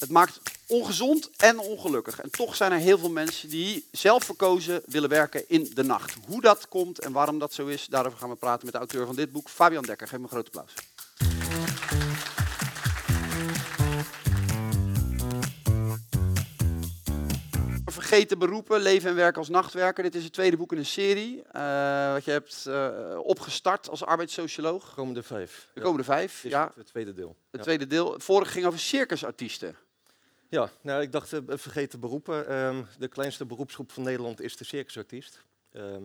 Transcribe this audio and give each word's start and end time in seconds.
Het 0.00 0.10
maakt 0.10 0.40
ongezond 0.66 1.30
en 1.36 1.58
ongelukkig. 1.58 2.20
En 2.20 2.30
toch 2.30 2.56
zijn 2.56 2.72
er 2.72 2.78
heel 2.78 2.98
veel 2.98 3.10
mensen 3.10 3.48
die 3.48 3.86
zelf 3.92 4.24
verkozen 4.24 4.82
willen 4.86 5.08
werken 5.08 5.48
in 5.48 5.70
de 5.74 5.82
nacht. 5.82 6.14
Hoe 6.26 6.40
dat 6.40 6.68
komt 6.68 6.98
en 6.98 7.12
waarom 7.12 7.38
dat 7.38 7.52
zo 7.52 7.66
is, 7.66 7.86
daarover 7.86 8.18
gaan 8.18 8.28
we 8.28 8.36
praten 8.36 8.64
met 8.64 8.72
de 8.72 8.78
auteur 8.78 9.06
van 9.06 9.16
dit 9.16 9.32
boek, 9.32 9.48
Fabian 9.48 9.82
Dekker. 9.82 10.06
Geef 10.06 10.16
hem 10.16 10.22
een 10.22 10.30
groot 10.30 10.46
applaus. 10.46 10.72
Vergeten 17.84 18.38
beroepen, 18.38 18.80
leven 18.80 19.10
en 19.10 19.16
werken 19.16 19.38
als 19.38 19.48
nachtwerker. 19.48 20.02
Dit 20.02 20.14
is 20.14 20.24
het 20.24 20.32
tweede 20.32 20.56
boek 20.56 20.72
in 20.72 20.78
een 20.78 20.86
serie. 20.86 21.42
eh, 21.52 22.12
wat 22.12 22.24
je 22.24 22.30
hebt 22.30 22.66
eh, 22.66 23.18
opgestart 23.22 23.88
als 23.88 24.04
arbeidssocioloog. 24.04 24.94
Komende 24.94 25.22
vijf. 25.22 25.68
De 25.74 25.80
komende 25.80 26.04
vijf. 26.04 26.42
Ja, 26.42 26.64
het, 26.66 26.74
het 26.76 26.86
tweede 26.86 27.12
deel. 27.12 27.28
het 27.28 27.36
ja. 27.50 27.62
tweede 27.62 27.86
deel. 27.86 28.14
Vorig 28.18 28.52
ging 28.52 28.66
over 28.66 28.78
circusartiesten. 28.78 29.76
Ja, 30.50 30.70
nou, 30.80 31.02
ik 31.02 31.12
dacht, 31.12 31.32
eh, 31.32 31.40
vergeten 31.46 32.00
beroepen. 32.00 32.46
Ehm, 32.48 32.82
de 32.98 33.08
kleinste 33.08 33.46
beroepsgroep 33.46 33.92
van 33.92 34.02
Nederland 34.02 34.40
is 34.40 34.56
de 34.56 34.64
circusartiest. 34.64 35.44
Ehm, 35.72 36.02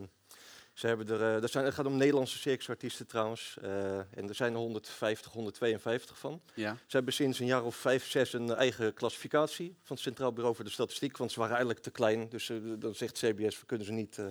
ze 0.74 0.88
hebben 0.88 1.08
er, 1.08 1.22
eh, 1.22 1.44
er 1.44 1.50
zijn, 1.50 1.66
het 1.66 1.74
gaat 1.74 1.86
om 1.86 1.98
Nederlandse 1.98 2.38
circusartiesten 2.38 3.08
trouwens. 3.08 3.58
eh, 3.62 3.98
en 3.98 4.28
er 4.28 4.36
zijn 4.36 4.54
er 4.54 4.60
150, 4.60 5.32
152 5.32 6.18
van. 6.20 6.42
Ja. 6.54 6.74
Ze 6.86 6.96
hebben 6.96 7.14
sinds 7.14 7.40
een 7.40 7.46
jaar 7.46 7.64
of 7.64 7.76
vijf, 7.76 8.10
zes 8.10 8.34
een 8.34 8.50
eigen 8.52 8.94
klassificatie 8.94 9.76
van 9.84 9.96
het 9.96 10.06
Centraal 10.06 10.34
Bureau 10.34 10.56
voor 10.56 10.66
de 10.66 10.72
Statistiek. 10.72 11.18
Want 11.18 11.32
ze 11.32 11.40
waren 11.40 11.56
eigenlijk 11.56 11.84
te 11.84 11.92
klein. 11.92 12.30
Dus 12.30 12.50
eh, 12.50 12.58
dan 12.80 12.96
zegt 12.96 13.14
CBS, 13.18 13.60
we 13.60 13.66
kunnen 13.66 13.86
ze 13.86 13.92
niet 13.92 14.18
eh, 14.18 14.26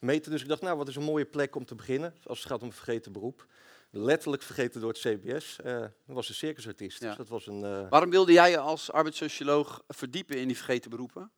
meten. 0.00 0.30
Dus 0.30 0.42
ik 0.42 0.48
dacht, 0.48 0.62
nou, 0.62 0.76
wat 0.76 0.88
is 0.88 0.96
een 0.96 1.02
mooie 1.02 1.24
plek 1.24 1.56
om 1.56 1.64
te 1.64 1.74
beginnen 1.74 2.14
als 2.24 2.38
het 2.38 2.48
gaat 2.48 2.62
om 2.62 2.72
vergeten 2.72 3.12
beroep. 3.12 3.46
Letterlijk 3.92 4.42
vergeten 4.42 4.80
door 4.80 4.90
het 4.90 4.98
CBS. 4.98 5.60
eh 5.60 5.80
dat 5.80 5.90
was 6.06 6.28
een 6.28 6.34
circusartiest. 6.34 7.00
Ja. 7.00 7.08
Dus 7.08 7.16
dat 7.16 7.28
was 7.28 7.46
een... 7.46 7.64
eh, 7.64 7.88
Waarom 7.90 8.10
wilde 8.10 8.32
jij 8.32 8.50
je 8.50 8.58
als 8.58 8.92
arbeidssocioloog 8.92 9.82
verdiepen 9.88 10.36
in 10.36 10.46
die 10.46 10.56
vergeten 10.56 10.90
beroepen? 10.90 11.30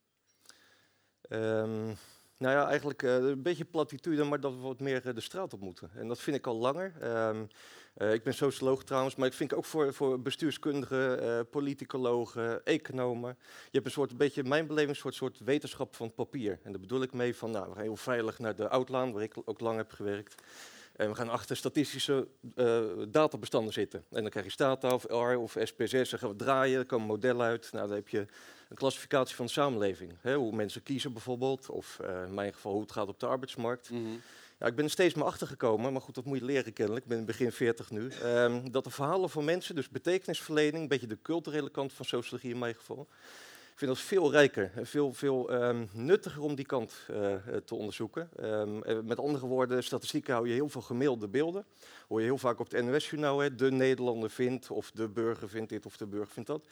Ehm, 1.29 1.85
nou 2.37 2.55
ja, 2.57 2.69
eigenlijk 2.69 3.03
eh, 3.03 3.15
een 3.15 3.43
beetje 3.43 3.65
platitude, 3.65 4.25
maar 4.25 4.41
dat 4.41 4.53
we 4.53 4.59
wat 4.61 4.81
meer 4.81 5.15
de 5.15 5.21
straat 5.21 5.53
op 5.53 5.61
moeten. 5.61 5.91
En 5.95 6.09
dat 6.09 6.21
vind 6.21 6.37
ik 6.37 6.47
al 6.47 6.57
langer. 6.57 6.93
Ehm, 7.01 7.45
eh, 7.95 8.13
ik 8.13 8.23
ben 8.23 8.35
socioloog 8.35 8.85
trouwens, 8.85 9.15
maar 9.15 9.27
ik 9.27 9.33
vind 9.35 9.55
ook 9.55 9.65
voor, 9.65 9.95
voor 9.95 10.21
bestuurskundigen, 10.21 11.49
politicologen, 11.51 12.65
economen. 12.65 13.39
Je 13.41 13.69
hebt 13.71 13.87
een 13.87 13.93
soort, 13.93 14.11
een 14.11 14.17
beetje 14.17 14.45
mijn 14.45 14.67
beleving, 14.67 14.91
een 14.91 14.97
soort, 15.01 15.15
soort 15.15 15.39
wetenschap 15.39 15.95
van 15.97 16.15
papier. 16.15 16.61
En 16.63 16.71
daar 16.73 16.81
bedoel 16.81 17.03
ik 17.03 17.13
mee 17.13 17.37
van, 17.37 17.51
nou, 17.51 17.69
we 17.69 17.75
gaan 17.75 17.83
heel 17.83 17.97
veilig 17.97 18.39
naar 18.39 18.57
de 18.57 18.69
Outlaan, 18.69 19.13
waar 19.13 19.23
ik 19.23 19.35
ook 19.45 19.61
lang 19.61 19.77
heb 19.77 19.93
gewerkt. 19.93 20.43
En 21.03 21.09
we 21.09 21.15
gaan 21.15 21.29
achter 21.29 21.57
statistische 21.57 22.29
eh, 22.55 22.81
databestanden 23.09 23.73
zitten. 23.73 24.05
En 24.11 24.23
dan 24.23 24.31
krijg 24.31 24.47
je 24.47 24.53
Stata 24.53 24.95
of 24.95 25.05
R 25.09 25.37
of 25.37 25.57
SP6, 25.59 25.91
dan 25.91 26.19
gaan 26.19 26.29
we 26.29 26.37
draaien, 26.37 26.79
er 26.79 26.87
komen 26.87 27.07
modellen 27.07 27.47
uit. 27.47 27.69
Nou, 27.73 27.87
dan 27.87 27.97
heb 27.97 28.09
je 28.09 28.27
een 28.69 28.77
klassificatie 28.77 29.37
van 29.37 29.47
de 29.47 29.53
samenleving. 29.53 30.13
Hè, 30.21 30.35
hoe 30.35 30.53
mensen 30.53 30.83
kiezen 30.83 31.13
bijvoorbeeld, 31.13 31.71
of 31.71 31.99
eh, 32.01 32.23
in 32.23 32.35
mijn 32.35 32.53
geval 32.53 32.73
hoe 32.73 32.83
het 32.83 32.93
gaat 32.93 33.09
op 33.09 33.21
de 33.21 33.27
arbeidsmarkt. 33.27 33.91
Ja, 34.59 34.67
ik 34.67 34.75
ben 34.75 34.85
er 34.85 34.91
steeds 34.91 35.15
maar 35.15 35.27
achter 35.27 35.47
gekomen, 35.47 35.93
maar 35.93 36.03
goed, 36.03 36.15
dat 36.15 36.25
moet 36.25 36.39
je 36.39 36.45
leren 36.45 36.73
kennelijk. 36.73 37.05
Ik 37.05 37.11
ben 37.11 37.19
in 37.19 37.25
begin 37.25 37.53
40 37.53 37.91
nu. 37.91 38.09
ehm, 38.09 38.71
dat 38.71 38.85
de 38.85 38.91
verhalen 38.91 39.31
van 39.31 39.45
mensen, 39.45 39.75
dus 39.75 39.89
betekenisverlening, 39.89 40.83
een 40.83 40.89
beetje 40.89 41.07
de 41.07 41.19
culturele 41.23 41.71
kant 41.71 41.93
van 41.93 42.05
sociologie 42.05 42.51
in 42.51 42.59
mijn 42.59 42.75
geval. 42.75 43.09
Ik 43.73 43.79
vind 43.79 43.91
dat 43.91 44.01
veel 44.01 44.31
rijker 44.31 44.73
veel, 44.83 45.13
veel 45.13 45.51
ehm, 45.51 45.87
nuttiger 45.93 46.43
om 46.43 46.55
die 46.55 46.65
kant 46.65 46.95
eh, 47.09 47.35
te 47.65 47.75
onderzoeken. 47.75 48.29
Ehm, 48.37 48.83
eh, 48.83 48.99
met 49.05 49.19
andere 49.19 49.47
woorden, 49.47 49.85
statistieken 49.85 50.35
hou 50.35 50.49
je 50.49 50.55
heel 50.55 50.69
veel 50.69 50.81
gemiddelde 50.81 51.29
beelden. 51.29 51.65
Hoor 52.09 52.21
je 52.21 52.27
heel 52.27 52.39
vaak 52.39 52.59
op 52.59 52.71
het 52.71 52.85
NOS-journaal, 52.85 53.57
de 53.57 53.71
Nederlander 53.71 54.31
vindt, 54.31 54.71
of 54.71 54.91
de 54.91 55.09
burger 55.09 55.49
vindt 55.49 55.69
dit 55.69 55.87
of 55.87 55.97
de 55.97 56.07
burger 56.07 56.33
vindt 56.33 56.49
dat. 56.49 56.67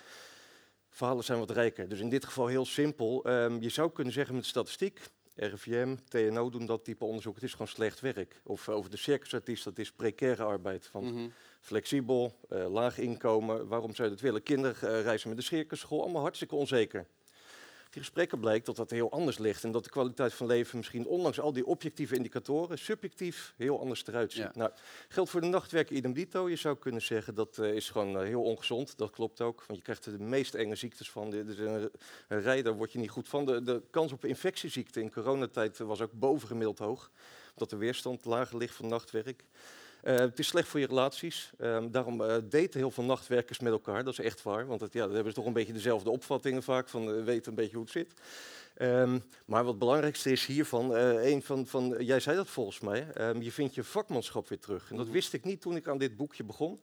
Verhalen 0.91 1.25
zijn 1.25 1.39
wat 1.39 1.51
rijker. 1.51 1.89
Dus 1.89 2.01
in 2.01 2.09
dit 2.09 2.25
geval 2.25 2.47
heel 2.47 2.67
simpel. 2.67 3.25
Ehm, 3.25 3.57
je 3.61 3.69
zou 3.69 3.91
kunnen 3.91 4.13
zeggen 4.13 4.35
met 4.35 4.47
statistiek, 4.47 5.01
RIVM, 5.35 5.97
TNO 6.09 6.51
doen 6.51 6.67
dat 6.67 6.85
type 6.85 7.05
onderzoek. 7.05 7.35
Het 7.35 7.45
is 7.45 7.51
gewoon 7.53 7.69
slecht 7.69 8.01
werk. 8.01 8.41
Of 8.45 8.69
eh, 8.69 8.75
over 8.75 8.91
de 8.91 8.97
circusartiest, 8.97 9.65
dat 9.65 9.79
is 9.79 9.93
precaire 9.93 10.43
arbeid. 10.43 10.91
Want 10.93 11.15
Mhm. 11.15 11.29
flexibel, 11.61 12.35
eh, 12.49 12.71
laag 12.73 12.99
inkomen, 12.99 13.67
waarom 13.69 13.95
zou 13.95 14.09
je 14.09 14.15
dat 14.15 14.23
willen? 14.25 14.43
Kinderen 14.43 15.03
reizen 15.03 15.29
met 15.29 15.39
de 15.39 15.45
circusschool, 15.45 16.03
allemaal 16.03 16.23
hartstikke 16.23 16.55
onzeker. 16.55 17.07
Die 17.91 18.01
gesprekken 18.01 18.41
blijkt 18.41 18.67
dat 18.67 18.77
dat 18.77 18.91
heel 18.91 19.11
anders 19.11 19.39
ligt 19.39 19.65
en 19.65 19.73
dat 19.73 19.85
de 19.85 19.91
kwaliteit 19.91 20.35
van 20.35 20.47
leven 20.47 20.77
misschien 20.77 21.07
ondanks 21.07 21.41
al 21.41 21.53
die 21.53 21.67
objectieve 21.67 22.15
indicatoren 22.15 22.79
subjectief 22.79 23.55
heel 23.57 23.81
anders 23.81 24.07
eruit 24.07 24.33
ziet. 24.33 24.43
Ja. 24.43 24.51
Nou, 24.55 24.71
geldt 25.09 25.31
voor 25.31 25.41
de 25.41 25.47
nachtwerker 25.47 25.97
idem 25.97 26.13
dito. 26.13 26.49
Je 26.49 26.57
zou 26.57 26.77
kunnen 26.77 27.03
zeggen 27.03 27.35
dat 27.35 27.59
eh, 27.59 27.75
is 27.75 27.91
gewoon 27.91 28.19
eh, 28.19 28.27
heel 28.27 28.43
ongezond. 28.43 28.99
Dat 28.99 29.11
klopt 29.11 29.41
ook, 29.41 29.65
want 29.67 29.79
je 29.79 29.85
krijgt 29.85 30.07
er 30.07 30.19
de 30.19 30.25
meest 30.25 30.55
enge 30.55 30.75
ziektes 30.75 31.11
van. 31.11 31.33
Er 31.33 31.49
is 31.49 31.59
een, 31.59 31.91
een 32.29 32.43
rij, 32.43 32.63
daar 32.63 32.77
word 32.77 32.93
je 32.93 32.99
niet 32.99 33.11
goed 33.11 33.29
van. 33.29 33.45
De, 33.45 33.63
de 33.63 33.83
kans 33.91 34.13
op 34.13 34.25
infectieziekte 34.25 35.01
in 35.01 35.13
coronatijd 35.13 35.79
was 35.79 36.01
ook 36.01 36.13
bovengemiddeld 36.13 36.79
hoog, 36.79 37.11
omdat 37.51 37.71
de 37.71 37.77
weerstand 37.77 38.25
lager 38.25 38.57
ligt 38.57 38.75
van 38.75 38.89
nachtwerk. 38.89 39.45
Eh, 40.03 40.17
het 40.17 40.39
is 40.39 40.47
slecht 40.47 40.69
voor 40.69 40.81
je 40.81 40.87
relaties. 40.87 41.51
Ehm, 41.59 41.91
daarom 41.91 42.21
eh, 42.23 42.29
daten 42.29 42.71
heel 42.81 42.91
veel 42.91 43.05
nachtwerkers 43.05 43.59
met 43.59 43.73
elkaar. 43.73 44.05
Dat 44.05 44.13
is 44.13 44.25
echt 44.25 44.43
waar. 44.43 44.67
Want 44.67 44.81
het, 44.81 44.93
ja, 44.93 45.05
dan 45.05 45.15
hebben 45.15 45.33
ze 45.33 45.39
toch 45.39 45.47
een 45.47 45.53
beetje 45.53 45.73
dezelfde 45.73 46.11
opvattingen 46.11 46.63
vaak. 46.63 46.89
Van 46.89 47.15
eh, 47.15 47.25
weten 47.25 47.51
een 47.51 47.55
beetje 47.57 47.75
hoe 47.75 47.85
het 47.85 47.93
zit. 47.93 48.13
Ehm, 48.75 49.19
maar 49.47 49.61
wat 49.63 49.71
het 49.71 49.79
belangrijkste 49.79 50.31
is 50.31 50.47
hiervan, 50.47 50.95
een 50.95 51.43
van, 51.43 51.67
van, 51.67 51.97
jij 51.99 52.21
zei 52.21 52.37
dat 52.37 52.49
volgens 52.49 52.81
mij, 52.81 53.07
ehm, 53.15 53.41
je 53.43 53.53
vindt 53.53 53.75
je 53.75 53.85
vakmanschap 53.85 54.49
weer 54.49 54.59
terug. 54.59 54.91
En 54.91 54.97
dat 54.97 55.05
Mhm. 55.05 55.15
wist 55.15 55.33
ik 55.33 55.45
niet 55.45 55.61
toen 55.61 55.77
ik 55.77 55.89
aan 55.89 55.99
dit 55.99 56.17
boekje 56.17 56.45
begon. 56.45 56.81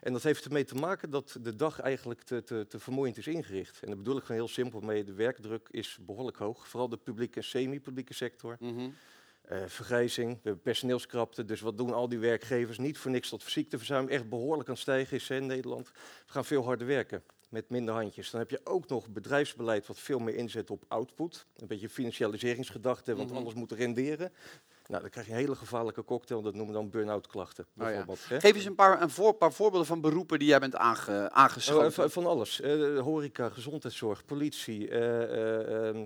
En 0.00 0.12
dat 0.12 0.22
heeft 0.22 0.44
ermee 0.44 0.64
te 0.64 0.74
maken 0.74 1.10
dat 1.10 1.36
de 1.42 1.56
dag 1.56 1.80
eigenlijk 1.80 2.22
te, 2.22 2.42
te, 2.42 2.66
te 2.68 2.78
vermoeiend 2.78 3.16
is 3.16 3.26
ingericht. 3.26 3.80
En 3.80 3.86
daar 3.88 3.96
bedoel 3.96 4.16
ik 4.16 4.22
gewoon 4.22 4.36
heel 4.40 4.48
simpel 4.48 4.80
mee, 4.80 5.04
de 5.04 5.12
werkdruk 5.12 5.68
is 5.70 5.98
behoorlijk 6.00 6.36
hoog. 6.36 6.68
Vooral 6.68 6.88
de 6.88 6.96
publieke 6.96 7.36
en 7.38 7.44
semi-publieke 7.44 8.14
sector. 8.14 8.56
Mhm. 8.60 8.88
Eh, 9.44 9.58
vergrijzing, 9.66 10.32
we 10.32 10.40
hebben 10.42 10.62
personeelskrapte. 10.62 11.44
Dus 11.44 11.60
wat 11.60 11.78
doen 11.78 11.92
al 11.94 12.08
die 12.08 12.18
werkgevers? 12.18 12.78
Niet 12.78 12.98
voor 12.98 13.10
niks 13.10 13.30
dat 13.30 13.42
ziekteverzuim 13.42 14.08
echt 14.08 14.28
behoorlijk 14.28 14.68
aan 14.68 14.74
het 14.74 14.82
stijgen 14.82 15.16
is 15.16 15.28
hè, 15.28 15.36
in 15.36 15.46
Nederland. 15.46 15.88
We 16.26 16.32
gaan 16.32 16.44
veel 16.44 16.64
harder 16.64 16.86
werken 16.86 17.22
met 17.48 17.68
minder 17.70 17.94
handjes. 17.94 18.30
Dan 18.30 18.40
heb 18.40 18.50
je 18.50 18.60
ook 18.64 18.88
nog 18.88 19.08
bedrijfsbeleid 19.08 19.86
wat 19.86 19.98
veel 19.98 20.18
meer 20.18 20.34
inzet 20.34 20.70
op 20.70 20.84
output. 20.88 21.46
Een 21.56 21.66
beetje 21.66 21.88
financialiseringsgedachte, 21.88 23.16
want 23.16 23.30
Mhm. 23.30 23.38
alles 23.38 23.54
moet 23.54 23.72
renderen. 23.72 24.32
Nou, 24.86 25.00
dan 25.02 25.10
krijg 25.10 25.26
je 25.26 25.32
een 25.32 25.38
hele 25.38 25.54
gevaarlijke 25.54 26.04
cocktail, 26.04 26.42
dat 26.42 26.54
noemen 26.54 26.74
we 26.74 26.80
dan 26.80 26.90
burn-out 26.90 27.26
klachten 27.26 27.66
ja. 27.74 27.84
bijvoorbeeld. 27.84 28.28
hè. 28.28 28.40
Geef 28.40 28.54
eens 28.54 28.64
een 28.64 28.74
paar, 28.74 29.02
een 29.02 29.10
voor, 29.10 29.34
paar 29.34 29.52
voorbeelden 29.52 29.86
van 29.86 30.00
beroepen 30.00 30.38
die 30.38 30.48
jij 30.48 30.58
bent 30.58 30.76
aange, 30.76 31.30
aangeschoten. 31.30 31.86
eh, 31.86 31.92
van, 31.92 32.10
van 32.10 32.26
alles. 32.26 32.60
Eh, 32.60 32.98
horeca, 33.00 33.48
gezondheidszorg, 33.48 34.24
politie, 34.24 34.88
eh, 34.88 36.02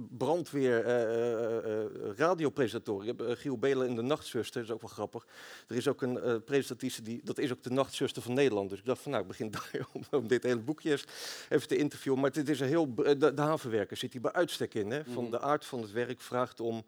eh, 0.00 0.06
ehm, 0.06 0.12
eh, 0.12 0.18
brandweer, 0.18 0.84
eh, 0.84 1.80
eh, 1.82 1.86
radiopresentatoren. 2.16 3.06
Je 3.06 3.14
hebt 3.16 3.38
Giel 3.40 3.58
Belen 3.58 3.88
in 3.88 3.96
de 3.96 4.02
Nachtzuster, 4.02 4.60
dat 4.60 4.68
is 4.68 4.74
ook 4.74 4.80
wel 4.80 4.90
grappig. 4.90 5.26
Er 5.68 5.76
is 5.76 5.88
ook 5.88 6.02
een 6.02 6.44
presentatrice, 6.44 7.02
die, 7.02 7.20
dat 7.24 7.38
is 7.38 7.52
ook 7.52 7.62
de 7.62 7.70
Nachtzuster 7.70 8.22
van 8.22 8.34
Nederland. 8.34 8.70
Dus 8.70 8.78
ik 8.78 8.84
dacht 8.84 9.02
van 9.02 9.10
nou, 9.10 9.22
ik 9.22 9.28
begin 9.28 9.50
daar 9.56 9.86
om, 9.92 10.02
om 10.10 10.28
dit 10.28 10.42
hele 10.42 10.60
boekje 10.60 10.90
eens 10.90 11.04
even 11.48 11.68
te 11.68 11.76
interviewen. 11.76 12.20
Maar 12.20 12.32
dit 12.32 12.48
is 12.48 12.60
een 12.60 12.68
heel, 12.68 12.94
de, 12.94 13.34
de 13.34 13.42
havenwerker 13.42 13.96
zit 13.96 14.12
hier 14.12 14.22
bij 14.22 14.32
uitstek 14.32 14.74
in. 14.74 14.90
Hè? 14.90 15.04
Van 15.04 15.22
Mhm. 15.22 15.30
de 15.30 15.40
aard 15.40 15.64
van 15.64 15.82
het 15.82 15.92
werk 15.92 16.20
vraagt 16.20 16.60
om 16.60 16.84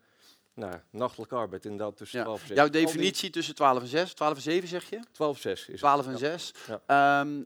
nou, 0.55 0.75
nachtelijke 0.91 1.35
arbeid, 1.35 1.65
inderdaad 1.65 1.97
tussen 1.97 2.19
Ja. 2.19 2.25
12 2.25 2.41
en 2.41 2.47
6. 2.47 2.57
Jouw 2.57 2.69
definitie 2.69 3.31
tussen 3.31 3.55
12 3.55 3.81
en 3.83 3.87
6, 3.89 4.13
12 4.15 4.35
en 4.37 4.43
7 4.43 4.69
zeg 4.69 4.91
je? 4.91 5.01
12 5.13 5.39
6 5.39 5.61
is 5.61 5.67
het. 5.67 5.77
12 5.77 6.07
en 6.07 6.13
Ja. 6.13 6.19
6. 6.19 6.53
Ja. 6.69 6.83
Ehm, 7.21 7.43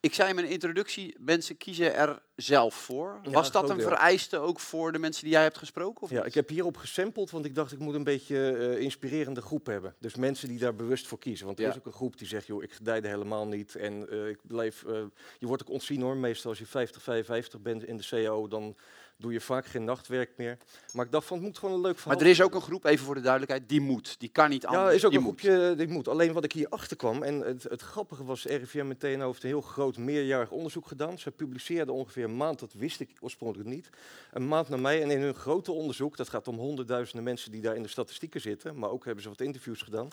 ik 0.00 0.14
zei 0.14 0.28
in 0.28 0.34
mijn 0.34 0.48
introductie, 0.48 1.14
mensen 1.18 1.56
kiezen 1.56 1.94
er 1.94 2.22
zelf 2.36 2.74
voor. 2.74 3.20
Ja, 3.22 3.30
Was 3.30 3.52
dat 3.52 3.70
een 3.70 3.76
deel. 3.76 3.88
vereiste 3.88 4.38
ook 4.38 4.60
voor 4.60 4.92
de 4.92 4.98
mensen 4.98 5.22
die 5.24 5.32
jij 5.32 5.42
hebt 5.42 5.58
gesproken? 5.58 6.02
Of 6.02 6.10
Ja, 6.10 6.16
niet? 6.16 6.26
ik 6.26 6.34
heb 6.34 6.48
hierop 6.48 6.76
gesampled, 6.76 7.30
want 7.30 7.44
ik 7.44 7.54
dacht 7.54 7.72
ik 7.72 7.78
moet 7.78 7.94
een 7.94 8.04
beetje 8.04 8.50
eh, 8.56 8.80
inspirerende 8.80 9.40
groep 9.42 9.66
hebben. 9.66 9.94
Dus 9.98 10.14
mensen 10.14 10.48
die 10.48 10.58
daar 10.58 10.74
bewust 10.74 11.06
voor 11.06 11.18
kiezen. 11.18 11.46
Want 11.46 11.58
er 11.58 11.64
Ja. 11.64 11.70
is 11.70 11.76
ook 11.78 11.86
een 11.86 11.92
groep 11.92 12.18
die 12.18 12.26
zegt, 12.26 12.46
joh, 12.46 12.62
ik 12.62 12.72
gedijde 12.72 13.08
helemaal 13.08 13.46
niet. 13.46 13.74
En 13.74 14.08
eh, 14.10 14.28
ik 14.28 14.38
blijf, 14.42 14.84
eh, 14.84 15.02
je 15.38 15.46
wordt 15.46 15.62
ook 15.62 15.70
ontzien 15.70 16.00
hoor. 16.02 16.16
Meestal 16.16 16.50
als 16.50 16.58
je 16.58 16.66
50, 16.66 17.02
55 17.02 17.60
bent 17.60 17.84
in 17.84 17.96
de 17.96 18.06
CAO, 18.08 18.48
dan 18.48 18.76
doe 19.18 19.32
je 19.32 19.40
vaak 19.40 19.66
geen 19.66 19.84
nachtwerk 19.84 20.30
meer. 20.36 20.58
Maar 20.92 21.04
ik 21.04 21.12
dacht 21.12 21.26
van, 21.26 21.36
het 21.36 21.46
moet 21.46 21.58
gewoon 21.58 21.74
een 21.74 21.80
leuk 21.80 21.98
verhaal 21.98 22.16
maar 22.16 22.24
er 22.24 22.30
is 22.30 22.42
ook 22.42 22.54
een 22.54 22.60
groep, 22.60 22.84
even 22.84 23.04
voor 23.04 23.14
de 23.14 23.20
duidelijkheid, 23.20 23.68
die 23.68 23.80
moet. 23.80 24.20
Die 24.20 24.28
kan 24.28 24.50
niet 24.50 24.66
anders. 24.66 24.88
ja, 24.88 24.92
is 24.96 25.04
ook 25.04 25.10
die 25.10 25.20
een 25.20 25.26
moet. 25.26 25.40
groepje, 25.40 25.74
dit 25.74 25.88
moet. 25.88 26.08
Alleen 26.08 26.32
wat 26.32 26.44
ik 26.44 26.52
hier 26.52 26.68
achter 26.68 26.96
kwam, 26.96 27.22
en 27.22 27.40
het, 27.40 27.62
het 27.62 27.80
grappige 27.80 28.24
was, 28.24 28.44
RIVM 28.44 28.90
en 28.90 28.98
TNO 28.98 29.26
heeft 29.26 29.42
een 29.42 29.48
heel 29.48 29.60
groot 29.60 29.96
meerjarig 29.96 30.50
onderzoek 30.50 30.86
gedaan. 30.86 31.18
Ze 31.18 31.30
publiceerden 31.30 31.94
ongeveer 31.94 32.24
een 32.24 32.36
maand, 32.36 32.58
dat 32.58 32.72
wist 32.72 33.00
ik 33.00 33.10
oorspronkelijk 33.20 33.68
niet, 33.68 33.90
een 34.32 34.48
maand 34.48 34.68
na 34.68 34.76
mij. 34.76 35.02
En 35.02 35.10
in 35.10 35.20
hun 35.20 35.34
grote 35.34 35.72
onderzoek, 35.72 36.16
dat 36.16 36.28
gaat 36.28 36.48
om 36.48 36.56
honderdduizenden 36.56 37.24
mensen 37.24 37.50
die 37.50 37.62
daar 37.62 37.76
in 37.76 37.82
de 37.82 37.88
statistieken 37.88 38.40
zitten, 38.40 38.78
maar 38.78 38.90
ook 38.90 39.04
hebben 39.04 39.22
ze 39.22 39.28
wat 39.28 39.40
interviews 39.40 39.82
gedaan, 39.82 40.08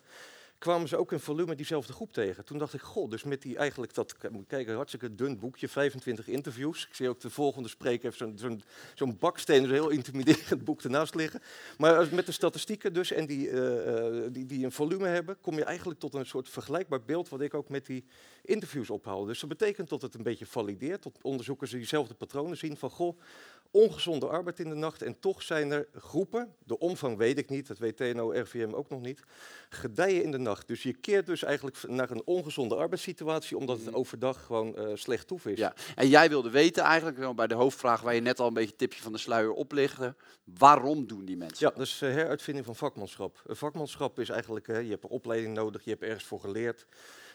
kwamen 0.58 0.88
ze 0.88 0.98
ook 0.98 1.12
in 1.12 1.20
volume 1.20 1.56
diezelfde 1.56 1.94
groep 1.94 2.14
tegen. 2.14 2.46
Toen 2.46 2.58
dacht 2.58 2.74
ik, 2.74 2.82
goh, 2.82 3.10
dus 3.10 3.24
met 3.24 3.42
die 3.42 3.58
eigenlijk 3.58 3.94
dat, 3.94 4.16
moet 4.32 4.48
kijken, 4.48 4.76
hartstikke 4.76 5.16
dun 5.16 5.40
boekje, 5.40 5.68
25 5.68 6.28
interviews. 6.28 6.86
Ik 6.88 6.96
zie 6.96 7.10
ook 7.10 7.20
de 7.20 7.30
volgende 7.30 7.70
spreker 7.70 8.04
heeft 8.04 8.18
zo'n 8.18 8.38
zo'n 8.38 8.64
zo'n 8.94 9.18
baksteen, 9.20 9.64
een 9.64 9.72
heel 9.72 9.90
intimiderend 9.90 10.64
boek 10.64 10.82
ernaast 10.82 11.16
liggen. 11.16 11.42
Maar 11.78 12.08
met 12.14 12.26
de 12.26 12.32
statistieken 12.32 12.94
dus 12.94 13.12
en 13.12 13.26
die, 13.26 13.50
eh, 13.50 14.24
eh, 14.24 14.32
die, 14.32 14.46
die 14.46 14.66
een 14.66 14.72
volume 14.72 15.08
hebben, 15.08 15.38
kom 15.42 15.56
je 15.56 15.64
eigenlijk 15.64 16.00
tot 16.00 16.14
een 16.14 16.26
soort 16.26 16.50
vergelijkbaar 16.50 17.04
beeld 17.04 17.30
wat 17.30 17.42
ik 17.42 17.54
ook 17.54 17.70
met 17.70 17.86
die 17.86 18.06
interviews 18.46 18.90
ophalen. 18.90 19.28
Dus 19.28 19.40
dat 19.40 19.50
betekent 19.50 19.90
dat 19.90 20.02
het 20.02 20.14
een 20.16 20.24
beetje 20.24 20.46
valideert, 20.46 21.04
dat 21.04 21.18
onderzoekers 21.22 21.72
diezelfde 21.72 22.14
patronen 22.14 22.58
zien 22.58 22.78
van, 22.78 22.90
goh, 22.90 23.20
ongezonde 23.72 24.28
arbeid 24.28 24.60
in 24.60 24.70
de 24.70 24.76
nacht 24.76 25.02
en 25.02 25.20
toch 25.20 25.42
zijn 25.42 25.72
er 25.72 25.88
groepen, 25.96 26.54
de 26.64 26.80
omvang 26.80 27.18
weet 27.18 27.38
ik 27.38 27.50
niet, 27.50 27.68
dat 27.68 27.78
weet 27.78 27.98
TNO-RVM 27.98 28.74
ook 28.74 28.90
nog 28.90 29.02
niet, 29.02 29.24
gedijen 29.70 30.24
in 30.24 30.32
de 30.32 30.38
nacht. 30.38 30.68
Dus 30.68 30.84
je 30.84 30.94
keert 30.94 31.26
dus 31.26 31.44
eigenlijk 31.44 31.88
naar 31.88 32.12
een 32.12 32.22
ongezonde 32.26 32.76
arbeidssituatie 32.76 33.58
omdat 33.58 33.78
het 33.78 33.86
Mhm. 33.86 33.96
overdag 33.96 34.46
gewoon 34.46 34.76
eh, 34.78 34.88
slecht 34.94 35.28
toef 35.28 35.46
is. 35.46 35.58
Ja. 35.58 35.74
En 35.96 36.08
jij 36.08 36.30
wilde 36.30 36.50
weten 36.50 36.84
eigenlijk, 36.84 37.36
bij 37.36 37.48
de 37.48 37.54
hoofdvraag 37.54 38.02
waar 38.02 38.16
je 38.16 38.22
net 38.22 38.40
al 38.40 38.48
een 38.48 38.54
beetje 38.54 38.76
tipje 38.76 39.02
van 39.02 39.12
de 39.12 39.18
sluier 39.18 39.52
oplichtte, 39.52 40.16
waarom 40.44 41.08
doen 41.08 41.26
die 41.26 41.38
mensen? 41.38 41.68
Ja, 41.68 41.74
dat 41.78 41.86
is 41.86 42.02
eh, 42.02 42.10
heruitvinding 42.10 42.66
van 42.66 42.76
vakmanschap. 42.76 43.42
Een 43.46 43.56
vakmanschap 43.56 44.20
is 44.20 44.30
eigenlijk, 44.30 44.68
eh, 44.68 44.82
je 44.84 44.90
hebt 44.90 45.04
een 45.04 45.10
opleiding 45.10 45.54
nodig, 45.54 45.84
je 45.84 45.90
hebt 45.90 46.04
ergens 46.04 46.24
voor 46.24 46.40
geleerd. 46.40 46.86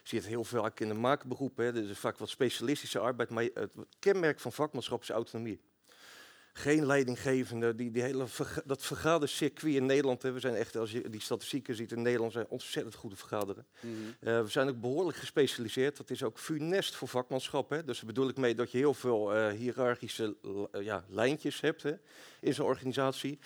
Je 0.03 0.09
ziet 0.09 0.21
het 0.21 0.29
heel 0.29 0.45
vaak 0.45 0.81
in 0.81 0.89
de 0.89 0.95
maakberoepen, 0.95 1.65
hè, 1.65 1.73
dus 1.73 1.99
vaak 1.99 2.19
wat 2.19 2.29
specialistische 2.29 2.99
arbeid, 2.99 3.31
maar 3.31 3.43
je- 3.43 3.51
het 3.55 3.75
kenmerk 3.99 4.41
van 4.41 4.53
vakmanschap 4.53 5.03
is 5.03 5.11
autonomie. 5.11 5.61
Geen 6.53 6.87
leidinggevende, 6.87 7.75
die, 7.75 7.91
die 7.91 8.03
hele 8.03 8.27
verga- 8.27 8.63
dat 8.67 8.83
vergadercircuit 8.83 9.75
in 9.75 9.87
Nederland, 9.87 10.23
hè, 10.23 10.33
we 10.33 10.41
zijn 10.41 10.55
echt, 10.55 10.77
als 10.77 10.91
je 10.93 11.11
die 11.11 11.21
statistieken 11.21 11.75
ziet 11.75 11.93
in 11.93 12.03
Nederland, 12.03 12.33
zijn 12.33 12.47
ontzettend 12.49 12.95
goede 12.95 13.17
vergaderen. 13.17 13.67
Mhm. 13.81 13.93
Eh, 14.21 14.41
we 14.43 14.49
zijn 14.49 14.69
ook 14.69 14.81
behoorlijk 14.81 15.17
gespecialiseerd. 15.19 15.97
Dat 15.97 16.11
is 16.11 16.23
ook 16.23 16.39
funest 16.39 16.95
voor 16.95 17.09
vakmanschap. 17.09 17.71
Hè. 17.71 17.85
Dus 17.85 17.97
daar 17.97 18.07
bedoel 18.07 18.29
ik 18.29 18.37
mee 18.37 18.55
dat 18.55 18.71
je 18.71 18.79
heel 18.79 18.95
veel 18.95 19.35
eh, 19.35 19.53
hiërarchische 19.53 20.37
eh, 20.73 20.83
ja, 20.83 21.05
lijntjes 21.09 21.61
hebt 21.61 21.83
hè, 21.83 21.93
in 22.41 22.55
zo'n 22.55 22.67
organisatie. 22.67 23.39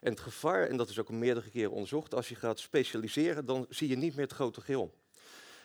En 0.00 0.10
het 0.10 0.20
gevaar, 0.20 0.66
en 0.68 0.76
dat 0.76 0.88
is 0.88 0.98
ook 1.00 1.10
meerdere 1.10 1.50
keren 1.50 1.70
onderzocht, 1.70 2.14
als 2.14 2.28
je 2.28 2.34
gaat 2.34 2.58
specialiseren, 2.58 3.46
dan 3.46 3.66
zie 3.68 3.88
je 3.88 3.96
niet 3.96 4.14
meer 4.14 4.24
het 4.24 4.34
grote 4.34 4.60
geheel. 4.60 4.94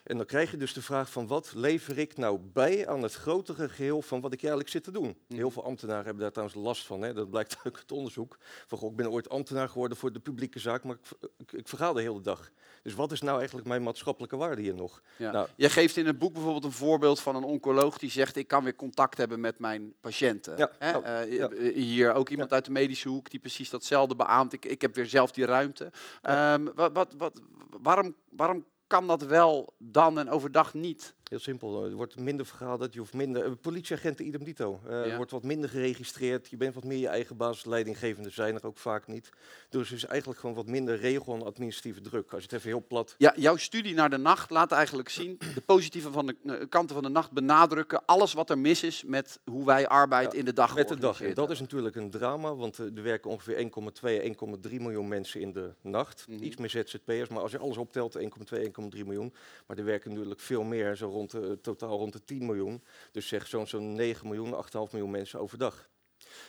En 0.10 0.18
dan 0.18 0.26
krijg 0.26 0.52
je 0.52 0.58
dus 0.58 0.74
de 0.74 0.82
vraag 0.82 1.12
van 1.12 1.28
wat 1.28 1.52
lever 1.56 1.98
ik 1.98 2.18
nou 2.18 2.40
bij 2.40 2.88
aan 2.88 3.04
het 3.04 3.14
grotere 3.14 3.70
geheel 3.70 4.02
van 4.02 4.22
wat 4.22 4.34
ik 4.34 4.40
eigenlijk 4.40 4.70
zit 4.72 4.84
te 4.84 4.92
doen. 4.92 5.18
Heel 5.28 5.52
veel 5.52 5.64
ambtenaren 5.64 6.04
hebben 6.06 6.22
daar 6.22 6.32
trouwens 6.32 6.60
last 6.60 6.86
van. 6.86 7.02
Hè. 7.02 7.14
Dat 7.14 7.30
blijkt 7.30 7.58
uit 7.64 7.80
het 7.80 7.92
onderzoek. 7.92 8.38
Van, 8.68 8.78
goh, 8.78 8.90
ik 8.92 8.96
ben 8.96 9.12
ooit 9.12 9.30
ambtenaar 9.30 9.70
geworden 9.70 9.98
voor 9.98 10.12
de 10.14 10.20
publieke 10.20 10.60
zaak, 10.60 10.84
maar 10.84 10.98
ik, 11.38 11.52
ik, 11.52 11.68
de 11.78 12.02
hele 12.02 12.22
dag. 12.22 12.50
Dus 12.84 12.94
wat 12.94 13.12
is 13.12 13.22
nou 13.22 13.38
eigenlijk 13.38 13.68
mijn 13.68 13.84
maatschappelijke 13.84 14.38
waarde 14.38 14.62
hier 14.62 14.76
nog? 14.76 15.02
Ja. 15.18 15.32
Nou, 15.32 15.48
Je 15.56 15.70
geeft 15.70 15.98
in 15.98 16.06
het 16.06 16.20
boek 16.20 16.34
bijvoorbeeld 16.34 16.64
een 16.64 16.72
voorbeeld 16.72 17.20
van 17.20 17.36
een 17.36 17.44
oncoloog 17.44 17.98
die 17.98 18.12
zegt: 18.12 18.36
Ik 18.36 18.48
kan 18.48 18.64
weer 18.64 18.76
contact 18.76 19.18
hebben 19.18 19.40
met 19.40 19.60
mijn 19.60 19.94
patiënten. 20.02 20.58
Ja, 20.58 20.72
Hè? 20.80 20.92
nou, 20.92 21.04
Eh, 21.04 21.32
ja. 21.32 21.50
Hier 21.74 22.14
ook 22.14 22.30
iemand 22.30 22.54
uit 22.54 22.66
de 22.66 22.72
medische 22.72 23.10
hoek 23.10 23.30
die 23.30 23.40
precies 23.40 23.70
datzelfde 23.70 24.16
beaamt. 24.16 24.54
Ik, 24.54 24.66
ik 24.66 24.82
heb 24.82 24.96
weer 24.96 25.06
zelf 25.06 25.32
die 25.32 25.46
ruimte. 25.46 25.92
Ehm, 26.22 26.68
wat, 26.76 26.94
wat, 26.94 27.14
wat, 27.18 27.42
waarom, 27.82 28.16
waarom 28.30 28.66
kan 28.90 29.08
dat 29.08 29.22
wel 29.22 29.74
dan 29.78 30.20
en 30.20 30.30
overdag 30.30 30.74
niet? 30.74 31.16
Heel 31.30 31.40
simpel, 31.40 31.86
er 31.86 31.92
wordt 31.96 32.20
minder 32.20 32.46
vergaderd, 32.46 32.94
je 32.94 33.00
hoeft 33.00 33.14
minder... 33.14 33.46
eh, 33.46 33.52
Politieagenten 33.62 34.26
idem 34.26 34.44
dito. 34.44 34.80
Eh, 34.86 34.92
Ja. 34.92 35.04
Er 35.04 35.16
wordt 35.16 35.32
wat 35.32 35.44
minder 35.44 35.70
geregistreerd, 35.70 36.48
je 36.50 36.58
bent 36.58 36.74
wat 36.76 36.84
meer 36.84 36.98
je 36.98 37.08
eigen 37.08 37.38
baas, 37.38 37.66
leidinggevende 37.66 38.30
zijn 38.30 38.56
er 38.56 38.66
ook 38.66 38.78
vaak 38.78 39.08
niet. 39.08 39.30
Dus 39.70 39.90
er 39.90 39.96
is 39.96 40.06
eigenlijk 40.06 40.40
gewoon 40.40 40.56
wat 40.56 40.66
minder 40.68 40.98
regel- 40.98 41.34
en 41.34 41.44
administratieve 41.46 42.02
druk. 42.02 42.32
Als 42.34 42.42
je 42.44 42.48
het 42.50 42.58
even 42.58 42.70
heel 42.70 42.84
plat... 42.88 43.16
Ja, 43.18 43.34
jouw 43.36 43.56
studie 43.56 43.94
naar 43.94 44.10
de 44.10 44.18
nacht 44.18 44.50
laat 44.50 44.72
eigenlijk 44.72 45.10
zien 45.10 45.38
de 45.56 45.62
positieve 45.62 46.12
van 46.12 46.26
de, 46.26 46.36
eh, 46.46 46.54
kanten 46.70 46.94
van 46.96 47.04
de 47.04 47.10
nacht 47.10 47.32
benadrukken. 47.32 48.06
Alles 48.06 48.34
wat 48.34 48.50
er 48.50 48.58
mis 48.58 48.84
is 48.84 49.04
met 49.04 49.40
hoe 49.46 49.66
wij 49.66 49.88
arbeid 49.88 50.32
Ja, 50.32 50.38
in 50.40 50.46
de 50.46 50.54
dag 50.54 50.76
Met 50.76 50.88
de 50.88 50.98
dag. 50.98 51.22
En 51.22 51.34
dat 51.34 51.50
is 51.50 51.60
natuurlijk 51.60 51.96
een 51.96 52.10
drama, 52.10 52.56
want 52.56 52.80
eh, 52.80 52.86
er 52.98 53.04
werken 53.04 53.32
ongeveer 53.32 53.56
1,2, 53.56 54.70
1,3 54.70 54.76
miljoen 54.82 55.08
mensen 55.08 55.42
in 55.42 55.52
de 55.54 55.74
nacht. 55.82 56.26
Mhm. 56.30 56.44
Iets 56.44 56.56
meer 56.58 56.70
ZZP'ers, 56.70 57.30
maar 57.30 57.42
als 57.42 57.52
je 57.52 57.58
alles 57.58 57.78
optelt, 57.78 58.18
1,2, 58.18 58.64
1,3 58.64 59.06
miljoen. 59.06 59.34
Maar 59.68 59.78
er 59.78 59.86
werken 59.86 60.10
natuurlijk 60.14 60.40
veel 60.40 60.64
meer, 60.64 60.96
zo 60.96 61.18
rond 61.20 61.32
de, 61.32 61.58
totaal 61.62 61.98
rond 61.98 62.14
de 62.14 62.24
10 62.24 62.46
miljoen. 62.46 62.84
Dus 63.12 63.28
zeg 63.28 63.48
zo'n 63.48 63.68
zo'n 63.68 63.94
9 63.94 64.28
miljoen, 64.28 64.54
8,5 64.66 64.92
miljoen 64.92 65.12
mensen 65.12 65.40
overdag. 65.40 65.88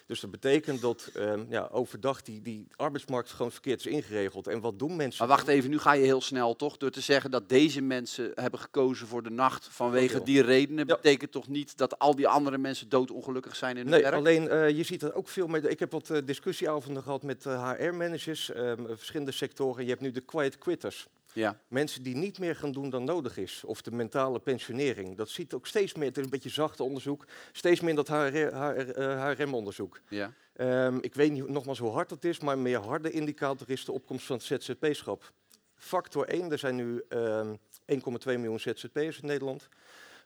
Dus 0.06 0.20
dat 0.20 0.30
betekent 0.30 0.80
dat 0.80 1.10
ehm, 1.14 1.44
ja, 1.48 1.68
overdag 1.72 2.22
die, 2.22 2.42
die 2.42 2.66
arbeidsmarkt 2.76 3.30
gewoon 3.30 3.52
verkeerd 3.52 3.80
is 3.80 3.86
ingeregeld. 3.86 4.46
En 4.46 4.60
wat 4.60 4.78
doen 4.78 4.96
mensen? 4.96 5.26
Maar 5.26 5.36
wacht 5.36 5.48
even, 5.48 5.70
nu 5.70 5.78
ga 5.78 5.92
je 5.92 6.04
heel 6.04 6.20
snel 6.20 6.56
toch? 6.56 6.76
Door 6.76 6.90
te 6.90 7.00
zeggen 7.00 7.30
dat 7.30 7.48
deze 7.48 7.80
mensen 7.82 8.32
hebben 8.34 8.60
gekozen 8.60 9.06
voor 9.06 9.22
de 9.22 9.30
nacht 9.30 9.68
vanwege 9.70 10.22
die 10.22 10.42
redenen, 10.42 10.86
Ja. 10.86 10.94
betekent 10.94 11.32
toch 11.32 11.48
niet 11.48 11.76
dat 11.76 11.98
al 11.98 12.14
die 12.16 12.28
andere 12.28 12.58
mensen 12.58 12.88
doodongelukkig 12.88 13.56
zijn 13.56 13.76
in 13.76 13.82
hun 13.82 13.90
Nee, 13.90 14.02
werk? 14.02 14.14
alleen 14.14 14.48
eh, 14.48 14.68
je 14.70 14.82
ziet 14.82 15.02
er 15.02 15.14
ook 15.14 15.28
veel 15.28 15.46
meer. 15.46 15.70
Ik 15.70 15.78
heb 15.78 15.90
wat 15.92 16.10
eh, 16.10 16.18
discussieavonden 16.24 17.02
gehad 17.02 17.22
met 17.22 17.44
HR-managers, 17.44 18.50
verschillende 18.86 19.32
sectoren. 19.32 19.82
Je 19.84 19.90
hebt 19.90 20.00
nu 20.02 20.10
de 20.10 20.20
quiet 20.20 20.58
quitters. 20.58 21.08
Ja. 21.32 21.60
Mensen 21.68 22.02
die 22.02 22.16
niet 22.16 22.38
meer 22.38 22.56
gaan 22.56 22.72
doen 22.72 22.90
dan 22.90 23.04
nodig 23.04 23.36
is. 23.36 23.64
Of 23.64 23.82
de 23.82 23.90
mentale 23.90 24.38
pensionering. 24.38 25.16
Dat 25.16 25.28
ziet 25.28 25.54
ook 25.54 25.66
steeds 25.66 25.94
meer, 25.94 26.08
het 26.08 26.16
is 26.16 26.24
een 26.24 26.30
beetje 26.30 26.48
zacht 26.48 26.80
onderzoek, 26.80 27.26
steeds 27.52 27.80
meer 27.80 27.90
in 27.90 27.96
dat 27.96 28.08
HRM-onderzoek. 28.08 30.00
Ja. 30.08 30.32
Ehm, 30.52 30.98
ik 31.00 31.14
weet 31.14 31.32
niet 31.32 31.48
nogmaals 31.48 31.78
hoe 31.78 31.90
hard 31.90 32.08
dat 32.08 32.24
is, 32.24 32.40
maar 32.40 32.54
een 32.54 32.62
meer 32.62 32.80
harde 32.80 33.10
indicator 33.10 33.70
is 33.70 33.84
de 33.84 33.92
opkomst 33.92 34.26
van 34.26 34.36
het 34.36 34.44
ZZP-schap. 34.44 35.32
Factor 35.74 36.28
1, 36.28 36.50
er 36.50 36.58
zijn 36.58 36.76
nu 36.76 37.02
ehm 37.08 37.54
1,2 37.90 38.38
miljoen 38.38 38.60
ZZP'ers 38.60 39.20
in 39.20 39.26
Nederland. 39.26 39.68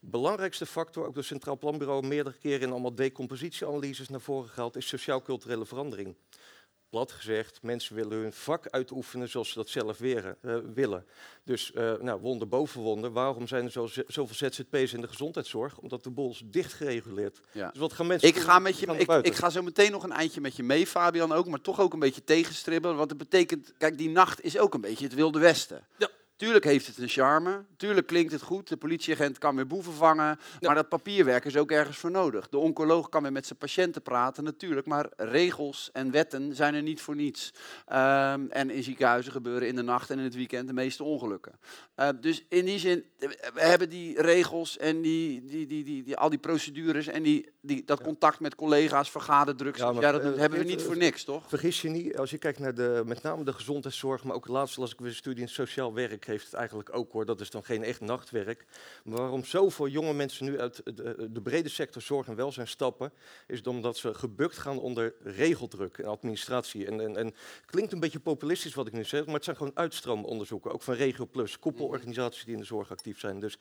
Belangrijkste 0.00 0.66
factor, 0.66 1.02
ook 1.02 1.08
door 1.08 1.16
het 1.16 1.26
Centraal 1.26 1.58
Planbureau 1.58 2.06
meerdere 2.06 2.36
keren 2.38 2.60
in 2.60 2.70
allemaal 2.70 2.94
decompositieanalyses 2.94 4.08
naar 4.08 4.20
voren 4.20 4.48
gehaald, 4.48 4.76
is 4.76 4.88
sociaal-culturele 4.88 5.66
verandering. 5.66 6.16
Plat 6.94 7.12
gezegd, 7.12 7.58
mensen 7.62 7.94
willen 7.94 8.19
hun 8.19 8.32
vak 8.32 8.69
uitoefenen 8.70 9.29
zoals 9.29 9.49
ze 9.49 9.55
dat 9.55 9.69
zelf 9.69 10.00
eh, 10.00 10.25
willen. 10.75 11.06
Dus 11.44 11.73
eh, 11.73 11.93
nou, 12.00 12.20
wonder 12.20 12.49
boven 12.49 12.81
wonder, 12.81 13.12
waarom 13.12 13.46
zijn 13.46 13.64
er 13.64 13.70
zo, 13.70 13.87
zoveel 14.06 14.50
ZZP's 14.50 14.93
in 14.93 15.00
de 15.00 15.08
gezondheidszorg? 15.08 15.79
Omdat 15.79 16.05
de 16.05 16.11
boel 16.11 16.31
is 16.31 16.43
dicht 16.44 16.73
gereguleerd. 16.73 17.41
Ja. 17.52 17.70
Dus 17.70 17.81
wat 17.81 17.93
gaan 17.93 18.06
mensen 18.06 18.29
Ik 18.29 18.37
ga, 18.37 18.58
met 18.58 18.79
je, 18.79 18.87
ik, 18.87 19.11
ik 19.11 19.35
ga 19.35 19.50
zo 19.50 19.62
meteen 19.62 19.91
nog 19.91 20.02
een 20.02 20.12
eindje 20.12 20.41
met 20.41 20.56
je 20.56 20.62
mee, 20.62 20.87
Fabian 20.87 21.32
ook, 21.32 21.46
maar 21.46 21.61
toch 21.61 21.81
ook 21.81 21.93
een 21.93 21.99
beetje 21.99 22.25
tegenstribbelen. 22.25 22.96
Want 22.96 23.08
het 23.08 23.19
betekent, 23.19 23.73
kijk, 23.79 23.99
die 23.99 24.11
nacht 24.11 24.43
is 24.43 24.58
ook 24.58 24.75
een 24.75 24.81
beetje 24.81 25.05
het 25.05 25.14
Wilde 25.14 25.38
Westen. 25.38 25.87
Ja. 25.96 26.08
Tuurlijk 26.36 26.64
heeft 26.64 26.86
het 26.86 26.98
een 26.98 27.08
charme, 27.08 27.64
tuurlijk 27.76 28.06
klinkt 28.06 28.32
het 28.32 28.42
goed, 28.42 28.69
de 28.69 28.76
politieagent 28.76 29.38
kan 29.38 29.56
weer 29.56 29.66
boeven 29.66 29.92
vangen, 29.92 30.26
Ja. 30.26 30.36
maar 30.60 30.75
dat 30.75 30.88
papierwerk 30.88 31.44
is 31.44 31.56
ook 31.56 31.70
ergens 31.70 31.98
voor 31.98 32.10
nodig. 32.10 32.48
De 32.48 32.58
oncoloog 32.58 33.08
kan 33.08 33.22
weer 33.22 33.32
met 33.32 33.46
zijn 33.46 33.58
patiënten 33.58 34.02
praten, 34.02 34.44
natuurlijk, 34.44 34.86
maar 34.86 35.08
regels 35.16 35.90
en 35.92 36.10
wetten 36.10 36.54
zijn 36.54 36.75
er 36.75 36.82
niet 36.82 37.00
voor 37.00 37.16
niets. 37.16 37.52
Ehm, 37.86 38.46
en 38.48 38.70
in 38.70 38.82
ziekenhuizen 38.82 39.32
gebeuren 39.32 39.69
in 39.69 39.76
de 39.76 39.82
nacht 39.82 40.10
en 40.10 40.19
in 40.19 40.25
het 40.25 40.34
weekend 40.34 40.66
de 40.66 40.72
meeste 40.72 41.04
ongelukken. 41.04 41.52
Uh, 41.96 42.08
dus 42.20 42.44
in 42.48 42.64
die 42.64 42.78
zin, 42.78 43.04
eh, 43.19 43.28
we 43.54 43.60
hebben 43.60 43.88
die 43.88 44.22
regels 44.22 44.78
en 44.78 45.00
die, 45.00 45.44
die, 45.44 45.66
die, 45.66 45.84
die, 45.84 46.02
die, 46.02 46.16
al 46.16 46.31
die 46.31 46.38
procedures 46.38 47.06
en 47.06 47.22
die, 47.22 47.48
die, 47.60 47.84
dat 47.84 48.03
contact 48.03 48.41
met 48.41 48.55
collega's, 48.55 49.12
Ja, 49.12 49.93
maar, 49.93 50.03
jij 50.03 50.12
dat 50.12 50.20
eh, 50.20 50.38
hebben 50.38 50.58
we 50.58 50.64
niet 50.64 50.82
voor 50.82 50.96
niks, 50.96 51.24
toch? 51.24 51.48
Vergis 51.48 51.82
je 51.82 51.88
niet, 51.88 52.19
als 52.19 52.31
je 52.31 52.38
kijkt 52.38 52.58
naar 52.58 52.74
de, 52.74 53.03
met 53.06 53.22
name 53.22 53.44
de 53.44 53.53
gezondheidszorg, 53.53 54.24
maar 54.24 54.36
ook 54.36 54.48
laatst 54.48 54.76
las 54.76 54.93
ik 54.93 54.98
weer 54.98 55.08
een 55.08 55.14
studie 55.14 55.43
in 55.43 55.48
sociaal 55.48 55.94
werk, 55.94 56.23
heeft 56.26 56.44
het 56.44 56.54
eigenlijk 56.54 56.96
ook 56.96 57.12
hoor, 57.12 57.24
dat 57.24 57.40
is 57.40 57.50
dan 57.50 57.64
geen 57.64 57.82
echt 57.82 58.00
nachtwerk. 58.00 58.66
Maar 59.04 59.19
waarom 59.19 59.44
zoveel 59.44 59.88
jonge 59.88 60.12
mensen 60.12 60.46
nu 60.46 60.60
uit 60.60 60.81
de, 60.84 61.28
de 61.32 61.40
brede 61.40 61.69
sector 61.69 62.02
zorg 62.02 62.26
en 62.26 62.36
welzijn 62.36 62.69
stappen, 62.69 63.12
is 63.46 63.62
omdat 63.62 63.96
ze 63.96 64.14
gebukt 64.14 64.58
gaan 64.58 64.78
onder 64.78 65.14
regeldruk 65.22 65.98
en 65.98 66.04
administratie. 66.04 66.86
En, 66.86 67.00
en, 67.00 67.16
en 67.16 67.34
klinkt 67.66 67.93
een 67.93 68.00
beetje 68.00 68.20
populistisch 68.20 68.74
wat 68.74 68.86
ik 68.86 68.93
nu 68.93 69.04
zeg, 69.04 69.24
maar 69.26 69.34
het 69.34 69.44
zijn 69.44 69.56
gewoon 69.56 69.76
uitstroomonderzoeken, 69.76 70.72
ook 70.72 70.82
van 70.82 70.94
Regio 70.94 71.26
Plus, 71.26 71.58
koepelorganisaties 71.58 72.44
die 72.44 72.54
in 72.54 72.60
de 72.60 72.66
zorg 72.66 72.90
actief 72.90 73.20
zijn. 73.20 73.40
Dus 73.40 73.58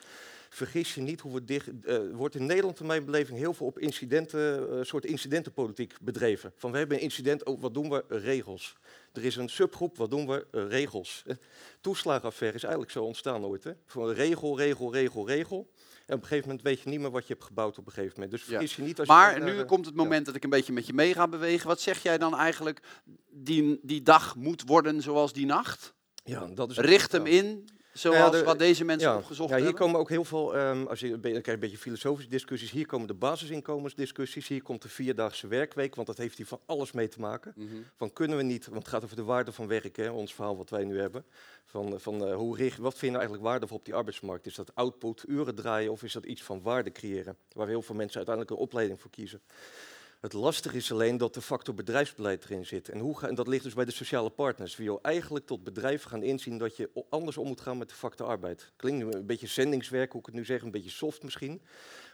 vergis 0.48 0.94
je 0.94 1.00
niet 1.00 1.20
hoe 1.20 1.34
we 1.34 1.44
dicht, 1.44 1.68
eh, 1.84 1.98
wordt 2.12 2.34
in 2.34 2.46
Nederland 2.46 2.80
in 2.80 2.86
mijn 2.86 3.04
beleving 3.04 3.38
heel 3.38 3.54
veel 3.54 3.66
op 3.66 3.78
incidenten, 3.78 4.70
eh, 4.70 4.84
soort 4.84 5.04
incidentenpolitiek 5.04 5.94
bedreven. 6.00 6.52
Van 6.56 6.72
we 6.72 6.78
hebben 6.78 6.96
een 6.96 7.02
incident, 7.02 7.44
oh, 7.44 7.60
wat 7.60 7.74
doen 7.74 7.90
we? 7.90 8.04
Regels. 8.08 8.76
Er 9.14 9.24
is 9.24 9.36
een 9.36 9.48
subgroep, 9.48 9.96
wat 9.96 10.10
doen 10.10 10.26
we? 10.26 10.46
Eh, 10.50 10.68
regels. 10.68 11.22
Toeslagenaffaire 11.80 12.56
is 12.56 12.62
eigenlijk 12.62 12.92
zo 12.92 13.04
ontstaan 13.04 13.44
ooit. 13.44 13.64
Hè? 13.64 13.72
Van 13.86 14.10
regel, 14.10 14.58
regel, 14.58 14.92
regel, 14.92 15.26
regel. 15.26 15.70
En 16.06 16.14
op 16.14 16.20
een 16.22 16.26
gegeven 16.28 16.48
moment 16.48 16.66
weet 16.66 16.80
je 16.80 16.88
niet 16.88 17.00
meer 17.00 17.10
wat 17.10 17.26
je 17.26 17.32
hebt 17.32 17.44
gebouwd 17.44 17.78
op 17.78 17.86
een 17.86 17.92
gegeven 17.92 18.12
moment. 18.14 18.30
Dus 18.30 18.40
Ja. 18.40 18.48
vergis 18.48 18.76
je 18.76 18.82
niet 18.82 18.98
als 18.98 19.08
je 19.08 19.14
Maar 19.14 19.30
kijkt 19.30 19.44
naar, 19.44 19.54
nu 19.54 19.64
komt 19.64 19.86
het 19.86 19.94
moment 19.94 20.26
dat 20.26 20.34
ik 20.34 20.44
een 20.44 20.50
beetje 20.50 20.72
met 20.72 20.86
je 20.86 20.92
mee 20.92 21.14
ga 21.14 21.28
bewegen. 21.28 21.66
Wat 21.68 21.80
zeg 21.80 22.02
jij 22.02 22.18
dan 22.18 22.36
eigenlijk, 22.36 22.80
die, 23.30 23.78
die 23.82 24.02
dag 24.02 24.36
moet 24.36 24.62
worden 24.66 25.02
zoals 25.02 25.32
die 25.32 25.46
nacht? 25.46 25.94
Ja, 26.24 26.46
dat 26.46 26.70
is 26.70 26.76
Richt 26.76 27.12
hem 27.12 27.26
in 27.26 27.68
zoals 27.94 28.30
de- 28.30 28.44
wat 28.44 28.58
deze 28.58 28.84
mensen 28.84 29.08
ja, 29.10 29.16
opgezocht 29.16 29.48
ja, 29.50 29.56
hier 29.56 29.64
hebben? 29.64 29.82
komen 29.84 30.00
ook 30.00 30.08
heel 30.08 30.24
veel, 30.24 30.56
ehm, 30.56 30.86
als 30.86 31.00
je, 31.00 31.08
dan 31.10 31.20
krijg 31.20 31.44
je 31.44 31.52
een 31.52 31.58
beetje 31.58 31.78
filosofische 31.78 32.30
discussies. 32.30 32.70
Hier 32.70 32.86
komen 32.86 33.06
de 33.06 33.14
basisinkomensdiscussies. 33.14 34.48
Hier 34.48 34.62
komt 34.62 34.82
de 34.82 34.88
vierdaagse 34.88 35.46
werkweek, 35.46 35.94
want 35.94 36.06
dat 36.06 36.16
heeft 36.16 36.36
hier 36.36 36.46
van 36.46 36.60
alles 36.66 36.92
mee 36.92 37.08
te 37.08 37.20
maken. 37.20 37.52
Mhm. 37.56 37.66
Van 37.96 38.12
kunnen 38.12 38.36
we 38.36 38.42
niet, 38.42 38.66
want 38.66 38.78
het 38.78 38.88
gaat 38.88 39.04
over 39.04 39.16
de 39.16 39.22
waarde 39.22 39.52
van 39.52 39.66
werk, 39.66 39.96
hè, 39.96 40.10
ons 40.10 40.34
verhaal 40.34 40.56
wat 40.56 40.70
wij 40.70 40.84
nu 40.84 41.00
hebben. 41.00 41.24
Van, 41.64 42.00
van 42.00 42.26
eh, 42.26 42.34
hoe 42.34 42.56
richt, 42.56 42.78
wat 42.78 42.90
vind 42.92 43.00
je 43.00 43.06
nou 43.06 43.18
eigenlijk 43.18 43.48
waardevol 43.48 43.76
op 43.76 43.84
die 43.84 43.94
arbeidsmarkt? 43.94 44.46
Is 44.46 44.54
dat 44.54 44.74
output, 44.74 45.24
uren 45.28 45.54
draaien 45.54 45.92
of 45.92 46.02
is 46.02 46.12
dat 46.12 46.24
iets 46.24 46.42
van 46.42 46.62
waarde 46.62 46.92
creëren? 46.92 47.36
Waar 47.52 47.68
heel 47.68 47.82
veel 47.82 47.94
mensen 47.94 48.16
uiteindelijk 48.16 48.56
een 48.56 48.62
opleiding 48.62 49.00
voor 49.00 49.10
kiezen. 49.10 49.40
Het 50.24 50.32
lastige 50.32 50.76
is 50.76 50.92
alleen 50.92 51.16
dat 51.16 51.34
de 51.34 51.40
factor 51.40 51.74
bedrijfsbeleid 51.74 52.44
erin 52.44 52.66
zit. 52.66 52.88
En, 52.88 52.98
hoe 52.98 53.18
ga, 53.18 53.28
en 53.28 53.34
dat 53.34 53.48
ligt 53.48 53.64
dus 53.64 53.74
bij 53.74 53.84
de 53.84 53.90
sociale 53.90 54.30
partners. 54.30 54.76
Wil 54.76 54.98
eigenlijk 55.02 55.46
tot 55.46 55.64
bedrijven 55.64 56.10
gaan 56.10 56.22
inzien 56.22 56.58
dat 56.58 56.76
je 56.76 56.90
anders 57.08 57.36
om 57.36 57.46
moet 57.46 57.60
gaan 57.60 57.78
met 57.78 57.88
de 57.88 57.94
factor 57.94 58.26
arbeid. 58.26 58.72
Klinkt 58.76 59.04
nu 59.04 59.12
een 59.12 59.26
beetje 59.26 59.46
zendingswerk, 59.46 60.12
hoe 60.12 60.20
ik 60.20 60.26
het 60.26 60.34
nu 60.34 60.44
zeg, 60.44 60.62
een 60.62 60.70
beetje 60.70 60.90
soft 60.90 61.22
misschien. 61.22 61.62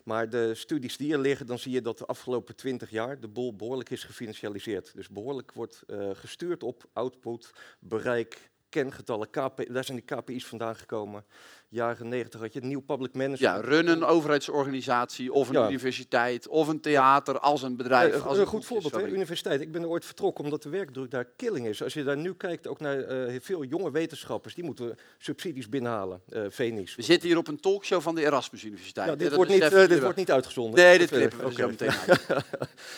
Maar 0.04 0.30
de 0.30 0.54
studies 0.54 0.96
die 0.96 1.12
er 1.12 1.18
liggen, 1.18 1.46
dan 1.46 1.58
zie 1.58 1.72
je 1.72 1.80
dat 1.80 1.98
de 1.98 2.06
afgelopen 2.06 2.56
20 2.56 2.90
jaar 2.90 3.20
de 3.20 3.28
bol 3.28 3.56
behoorlijk 3.56 3.90
is 3.90 4.04
gefinancialiseerd. 4.04 4.94
Dus 4.94 5.08
behoorlijk 5.08 5.52
wordt 5.52 5.82
uh, 5.86 6.10
gestuurd 6.12 6.62
op 6.62 6.84
output, 6.92 7.52
bereik, 7.78 8.50
kengetallen. 8.68 9.30
KP, 9.30 9.64
daar 9.68 9.84
zijn 9.84 10.02
die 10.06 10.16
KPI's 10.16 10.46
vandaan 10.46 10.76
gekomen 10.76 11.24
jaren 11.70 12.08
90 12.08 12.40
had 12.40 12.52
je 12.52 12.58
het 12.58 12.68
nieuw 12.68 12.80
public 12.80 13.14
management. 13.14 13.64
Ja, 13.64 13.68
run 13.70 13.86
een 13.86 14.04
overheidsorganisatie 14.04 15.32
of 15.32 15.48
een 15.48 15.66
universiteit 15.66 16.48
of 16.48 16.68
een 16.68 16.80
theater 16.80 17.38
als 17.38 17.62
een 17.62 17.76
bedrijf. 17.76 18.14
Ja, 18.14 18.20
als 18.20 18.38
een, 18.38 18.46
goed 18.46 18.66
voorbeeld, 18.66 18.94
hè? 18.94 19.06
universiteit. 19.06 19.60
Ik 19.60 19.72
ben 19.72 19.82
er 19.82 19.88
ooit 19.88 20.04
vertrokken 20.04 20.44
omdat 20.44 20.62
de 20.62 20.68
werkdruk 20.68 21.10
daar 21.10 21.24
killing 21.36 21.66
is. 21.66 21.82
Als 21.82 21.94
je 21.94 22.04
daar 22.04 22.16
nu 22.16 22.34
kijkt, 22.34 22.66
ook 22.66 22.80
naar 22.80 23.28
uh, 23.28 23.40
veel 23.40 23.64
jonge 23.64 23.90
wetenschappers, 23.90 24.54
die 24.54 24.64
moeten 24.64 24.98
subsidies 25.18 25.68
binnenhalen. 25.68 26.20
Uh. 26.28 26.46
We 26.56 26.84
zitten 26.96 27.28
hier 27.28 27.38
op 27.38 27.48
een 27.48 27.60
talkshow 27.60 28.00
van 28.00 28.14
de 28.14 28.24
Erasmus 28.24 28.64
Universiteit. 28.64 29.08
Ja, 29.08 29.14
dit, 29.14 29.34
wordt, 29.34 29.50
niet, 29.50 29.62
uh, 29.62 29.88
dit 29.88 30.00
wordt 30.00 30.16
niet 30.16 30.30
uitgezonden. 30.30 30.80
Nee, 30.80 30.98
dit 30.98 31.10
knippen 31.10 31.38
we 31.38 31.44
okay. 31.44 31.56
zo 31.56 31.68
meteen 31.68 31.88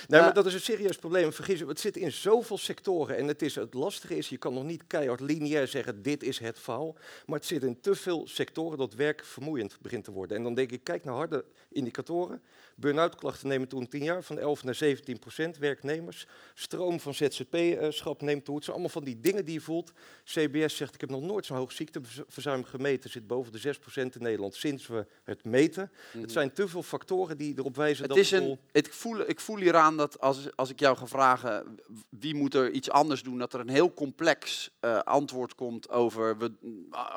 nee, 0.08 0.20
maar 0.20 0.34
dat 0.34 0.46
is 0.46 0.54
een 0.54 0.60
serieus 0.60 0.96
probleem. 0.96 1.32
Vergis 1.32 1.58
je, 1.58 1.66
het 1.66 1.80
zit 1.80 1.96
in 1.96 2.12
zoveel 2.12 2.58
sectoren. 2.58 3.16
En 3.16 3.28
het, 3.28 3.42
is, 3.42 3.54
het 3.54 3.74
lastige 3.74 4.16
is, 4.16 4.28
je 4.28 4.36
kan 4.36 4.54
nog 4.54 4.64
niet 4.64 4.82
keihard 4.86 5.20
lineair 5.20 5.68
zeggen, 5.68 6.02
dit 6.02 6.22
is 6.22 6.38
het 6.38 6.58
verhaal. 6.58 6.96
Maar 7.26 7.38
het 7.38 7.46
zit 7.46 7.62
in 7.62 7.80
te 7.80 7.94
veel 7.94 8.26
sectoren 8.26 8.61
dat 8.70 8.94
werk 8.94 9.24
vermoeiend 9.24 9.78
begint 9.80 10.04
te 10.04 10.12
worden. 10.12 10.36
En 10.36 10.42
dan 10.42 10.54
denk 10.54 10.70
ik, 10.70 10.84
kijk 10.84 11.04
naar 11.04 11.14
harde 11.14 11.44
indicatoren. 11.72 12.42
Burn-out 12.76 13.14
klachten 13.14 13.48
nemen 13.48 13.68
toe 13.68 13.80
in 13.80 13.88
10 13.88 14.02
jaar 14.02 14.22
van 14.22 14.38
11 14.38 14.64
naar 14.64 14.74
17 14.74 15.18
procent 15.18 15.58
werknemers. 15.58 16.26
Stroom 16.54 17.00
van 17.00 17.14
ZZP-schap 17.14 18.22
neemt 18.22 18.44
toe. 18.44 18.54
Het 18.54 18.64
zijn 18.64 18.76
allemaal 18.76 18.94
van 18.94 19.04
die 19.04 19.20
dingen 19.20 19.44
die 19.44 19.54
je 19.54 19.60
voelt. 19.60 19.92
CBS 20.24 20.76
zegt, 20.76 20.94
ik 20.94 21.00
heb 21.00 21.10
nog 21.10 21.22
nooit 21.22 21.46
zo'n 21.46 21.56
hoog 21.56 21.72
ziekteverzuim 21.72 22.64
gemeten. 22.64 23.10
Zit 23.10 23.26
boven 23.26 23.52
de 23.52 23.58
6 23.58 23.78
procent 23.78 24.14
in 24.14 24.22
Nederland 24.22 24.54
sinds 24.54 24.86
we 24.86 25.06
het 25.24 25.44
meten. 25.44 25.90
Het 26.10 26.20
mhm. 26.20 26.30
zijn 26.30 26.52
te 26.52 26.68
veel 26.68 26.82
factoren 26.82 27.36
die 27.36 27.54
erop 27.58 27.76
wijzen 27.76 28.02
het 28.02 28.08
dat... 28.08 28.18
Is 28.18 28.30
een, 28.30 28.58
ik, 28.72 28.92
voel, 28.92 29.28
ik 29.28 29.40
voel 29.40 29.56
hieraan 29.56 29.96
dat 29.96 30.20
als, 30.20 30.56
als 30.56 30.70
ik 30.70 30.80
jou 30.80 30.96
ga 30.96 31.06
vragen, 31.06 31.78
wie 32.08 32.34
moet 32.34 32.54
er 32.54 32.70
iets 32.70 32.90
anders 32.90 33.22
doen, 33.22 33.38
dat 33.38 33.52
er 33.52 33.60
een 33.60 33.68
heel 33.68 33.94
complex 33.94 34.70
uh, 34.80 34.98
antwoord 34.98 35.54
komt 35.54 35.90
over 35.90 36.38
we, 36.38 36.52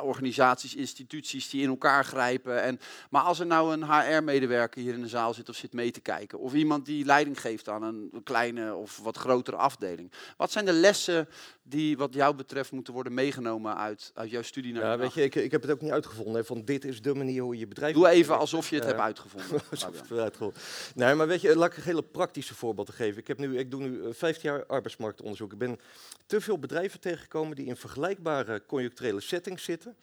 organisaties, 0.02 0.76
instituties 0.76 1.50
die 1.50 1.62
in 1.62 1.70
elkaar 1.70 2.06
grijpen. 2.06 2.62
En, 2.62 2.80
maar 3.10 3.22
als 3.22 3.40
er 3.40 3.46
nou 3.46 3.74
een 3.74 3.84
HR-medewerker 3.84 4.45
hier 4.74 4.94
in 4.94 5.02
de 5.02 5.08
zaal 5.08 5.34
zit 5.34 5.50
of 5.50 5.56
zit 5.56 5.74
mee 5.74 5.92
te 5.92 6.00
kijken, 6.00 6.40
of 6.40 6.54
iemand 6.54 6.86
die 6.86 7.06
leiding 7.06 7.42
geeft 7.42 7.70
aan 7.70 7.84
een 7.84 8.22
kleine 8.24 8.76
of 8.76 9.00
wat 9.04 9.18
grotere 9.18 9.58
afdeling, 9.58 10.12
wat 10.38 10.52
zijn 10.52 10.66
de 10.66 10.74
lessen 10.74 11.28
die 11.64 11.98
wat 11.98 12.14
jou 12.14 12.36
betreft 12.36 12.72
moeten 12.72 12.94
worden 12.94 13.14
meegenomen 13.14 13.78
uit, 13.78 14.12
uit 14.14 14.30
jouw 14.30 14.42
studie 14.42 14.74
naar 14.74 14.84
Ja, 14.84 14.98
weet 14.98 15.14
je, 15.14 15.24
ik, 15.24 15.36
ik 15.36 15.52
heb 15.52 15.62
het 15.62 15.72
ook 15.72 15.82
niet 15.82 15.92
uitgevonden, 15.92 16.36
hè, 16.36 16.44
van 16.44 16.66
dit 16.66 16.86
is 16.86 17.02
de 17.02 17.16
manier 17.16 17.42
hoe 17.42 17.58
je 17.58 17.68
bedrijf... 17.68 17.94
Doe 17.94 18.08
even 18.08 18.38
alsof 18.38 18.70
je 18.70 18.76
het 18.76 18.84
uh, 18.84 18.90
hebt 18.90 19.02
uitgevonden. 19.02 19.62
uitgevonden. 20.24 20.62
Nee, 20.96 21.14
maar 21.14 21.28
weet 21.28 21.42
je, 21.42 21.56
laat 21.56 21.72
ik 21.72 21.78
een 21.78 21.84
hele 21.84 22.04
praktische 22.04 22.56
voorbeeld 22.56 22.90
geven. 22.90 23.22
Ik, 23.22 23.28
heb 23.28 23.38
nu, 23.38 23.58
ik 23.58 23.72
doe 23.72 23.82
nu 23.82 23.98
uh, 23.98 24.08
eh, 24.08 24.14
15 24.14 24.50
jaar 24.50 24.66
arbeidsmarktonderzoek. 24.66 25.52
Ik 25.52 25.58
ben 25.58 25.80
te 26.26 26.42
veel 26.42 26.60
bedrijven 26.60 27.00
tegengekomen 27.00 27.56
die 27.56 27.66
in 27.66 27.76
vergelijkbare 27.76 28.66
conjuncturele 28.66 29.22
settings 29.22 29.64
zitten. 29.64 29.96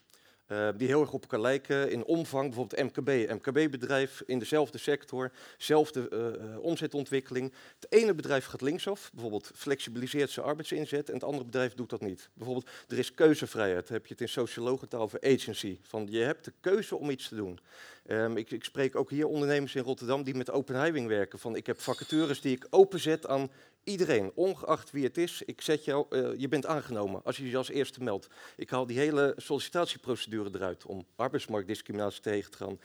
Uh, 0.53 0.69
die 0.77 0.89
heel 0.89 1.01
erg 1.01 1.13
op 1.13 1.23
elkaar 1.23 1.41
lijken 1.41 1.91
in 1.91 2.05
omvang. 2.05 2.45
Bijvoorbeeld 2.45 2.83
MKB, 2.83 3.31
MKB-bedrijf 3.31 4.23
in 4.27 4.39
dezelfde 4.39 4.79
sector, 4.79 5.33
dezelfde 5.59 6.09
uh, 6.11 6.59
omzetontwikkeling. 6.59 7.53
Het 7.75 7.93
ene 7.93 8.15
bedrijf 8.15 8.45
gaat 8.47 8.61
linksaf, 8.61 9.11
bijvoorbeeld 9.13 9.51
flexibiliseert 9.55 10.31
zijn 10.31 10.47
arbeidsinzet, 10.47 11.09
en 11.09 11.15
het 11.15 11.25
andere 11.25 11.45
bedrijf 11.45 11.75
doet 11.75 11.91
dat 11.91 12.01
niet. 12.01 12.29
Bijvoorbeeld, 12.35 12.69
er 12.89 12.99
is 12.99 13.15
keuzevrijheid, 13.15 13.89
heb 13.89 14.07
je 14.07 14.13
het 14.13 14.21
in 14.21 14.29
sociologentaal 14.29 15.01
over 15.01 15.21
agency. 15.21 15.79
Van 15.83 16.07
je 16.11 16.19
hebt 16.19 16.45
de 16.45 16.53
keuze 16.61 16.97
om 16.97 17.11
iets 17.11 17.29
te 17.29 17.35
doen. 17.35 17.59
Um, 18.07 18.37
ik, 18.37 18.51
ik, 18.51 18.65
spreek 18.65 18.97
ook 18.97 19.11
hier 19.11 19.27
ondernemers 19.27 19.75
in 19.75 19.83
Rotterdam 19.83 20.23
die 20.23 20.35
met 20.35 20.51
open 20.51 20.85
hiring 20.85 21.09
werken. 21.09 21.39
Van 21.39 21.57
ik 21.57 21.67
heb 21.67 21.81
vacatures 21.81 22.41
die 22.41 22.57
ik 22.57 22.67
openzet 22.71 23.27
aan 23.27 23.51
Iedereen, 23.85 24.33
ongeacht 24.35 24.91
wie 24.91 25.05
het 25.05 25.19
is, 25.19 25.43
ik 25.43 25.61
zet 25.61 25.85
jou, 25.85 26.07
uh, 26.11 26.41
je 26.41 26.49
bent 26.49 26.67
aangenomen 26.67 27.21
als 27.25 27.37
je 27.37 27.51
je 27.51 27.57
als 27.57 27.69
eerste 27.69 28.03
meldt. 28.03 28.27
Ik 28.57 28.71
haal 28.71 28.87
die 28.87 28.99
hele 28.99 29.35
sollicitatieprocedure 29.37 30.51
eruit 30.53 30.87
om 30.87 31.07
arbeidsmarktdiscriminatie 31.17 32.23
tegen 32.23 32.51
te 32.51 32.57
gaan. 32.57 32.81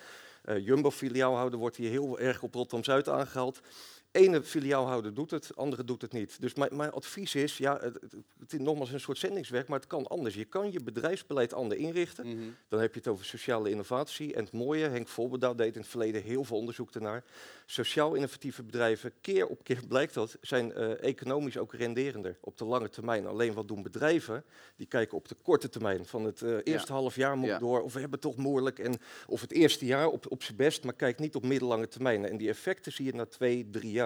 Uh, 0.45 0.65
Jumbo-filiaalhouder 0.65 1.59
wordt 1.59 1.75
hier 1.75 1.89
heel 1.89 2.19
erg 2.19 2.43
op 2.43 2.53
Rotterdam-Zuid 2.53 3.09
aangehaald 3.09 3.61
ene 4.11 4.43
filiaalhouder 4.43 5.13
doet 5.13 5.31
het, 5.31 5.55
andere 5.55 5.83
doet 5.83 6.01
het 6.01 6.11
niet. 6.11 6.41
Dus 6.41 6.53
mijn, 6.53 6.75
mijn 6.75 6.91
advies 6.91 7.35
is, 7.35 7.57
ja, 7.57 7.79
het, 7.81 8.01
het, 8.39 8.53
is 8.53 8.59
nogmaals 8.59 8.91
een 8.91 8.99
soort 8.99 9.17
zendingswerk, 9.17 9.67
maar 9.67 9.79
het 9.79 9.87
kan 9.87 10.07
anders. 10.07 10.35
Je 10.35 10.45
kan 10.45 10.71
je 10.71 10.83
bedrijfsbeleid 10.83 11.53
anders 11.53 11.81
inrichten. 11.81 12.27
Mhm. 12.27 12.49
Dan 12.67 12.79
heb 12.79 12.93
je 12.93 12.99
het 12.99 13.07
over 13.07 13.25
sociale 13.25 13.69
innovatie. 13.69 14.33
En 14.33 14.43
het 14.43 14.53
mooie, 14.53 14.87
Henk 14.87 15.07
Volberdaal 15.07 15.55
deed 15.55 15.75
in 15.75 15.81
het 15.81 15.89
verleden 15.89 16.23
heel 16.23 16.43
veel 16.43 16.57
onderzoek 16.57 16.91
ernaar. 16.91 17.23
Sociaal 17.65 18.13
innovatieve 18.13 18.63
bedrijven, 18.63 19.11
keer 19.21 19.47
op 19.47 19.63
keer 19.63 19.81
blijkt 19.87 20.13
dat, 20.13 20.37
zijn 20.41 20.71
uh, 20.77 21.03
economisch 21.03 21.57
ook 21.57 21.73
renderender 21.73 22.37
op 22.41 22.57
de 22.57 22.65
lange 22.65 22.89
termijn. 22.89 23.27
Alleen 23.27 23.53
wat 23.53 23.67
doen 23.67 23.83
bedrijven? 23.83 24.43
Die 24.75 24.87
kijken 24.87 25.17
op 25.17 25.27
de 25.27 25.35
korte 25.41 25.69
termijn. 25.69 26.05
Van 26.05 26.25
het 26.25 26.41
uh, 26.41 26.57
eerste 26.63 26.93
half 26.93 27.15
jaar 27.15 27.37
moet 27.37 27.59
door, 27.59 27.81
of 27.81 27.93
we 27.93 27.99
hebben 27.99 28.19
het 28.19 28.29
toch 28.29 28.37
moeilijk. 28.43 28.79
En, 28.79 28.97
of 29.27 29.41
het 29.41 29.51
eerste 29.51 29.85
jaar 29.85 30.07
op, 30.07 30.31
op 30.31 30.43
zijn 30.43 30.57
best, 30.57 30.83
maar 30.83 30.93
kijk 30.93 31.19
niet 31.19 31.35
op 31.35 31.43
middellange 31.43 31.87
termijn. 31.87 32.25
En 32.25 32.37
die 32.37 32.49
effecten 32.49 32.91
zie 32.91 33.05
je 33.05 33.13
na 33.13 33.25
twee, 33.25 33.69
drie 33.69 33.91
jaar. 33.91 33.96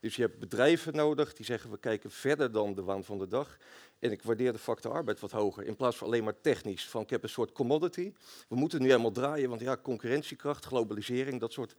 Dus 0.00 0.16
je 0.16 0.22
hebt 0.22 0.38
bedrijven 0.38 0.96
nodig 0.96 1.34
die 1.34 1.44
zeggen 1.44 1.70
we 1.70 1.78
kijken 1.78 2.10
verder 2.10 2.52
dan 2.52 2.74
de 2.74 2.82
waan 2.82 3.04
van 3.04 3.18
de 3.18 3.28
dag. 3.28 3.56
En 3.98 4.10
ik 4.10 4.22
waardeer 4.22 4.52
de 4.52 4.58
factor 4.58 4.92
arbeid 4.92 5.20
wat 5.20 5.30
hoger. 5.30 5.66
In 5.66 5.76
plaats 5.76 5.96
van 5.96 6.06
alleen 6.06 6.24
maar 6.24 6.40
technisch. 6.40 6.88
Van 6.88 7.02
ik 7.02 7.10
heb 7.10 7.22
een 7.22 7.28
soort 7.28 7.52
commodity. 7.52 8.12
We 8.48 8.56
moeten 8.56 8.80
nu 8.80 8.86
helemaal 8.86 9.10
draaien, 9.10 9.48
want 9.48 9.60
ja, 9.60 9.76
concurrentiekracht, 9.76 10.64
globalisering, 10.64 11.40
dat 11.40 11.52
soort 11.52 11.76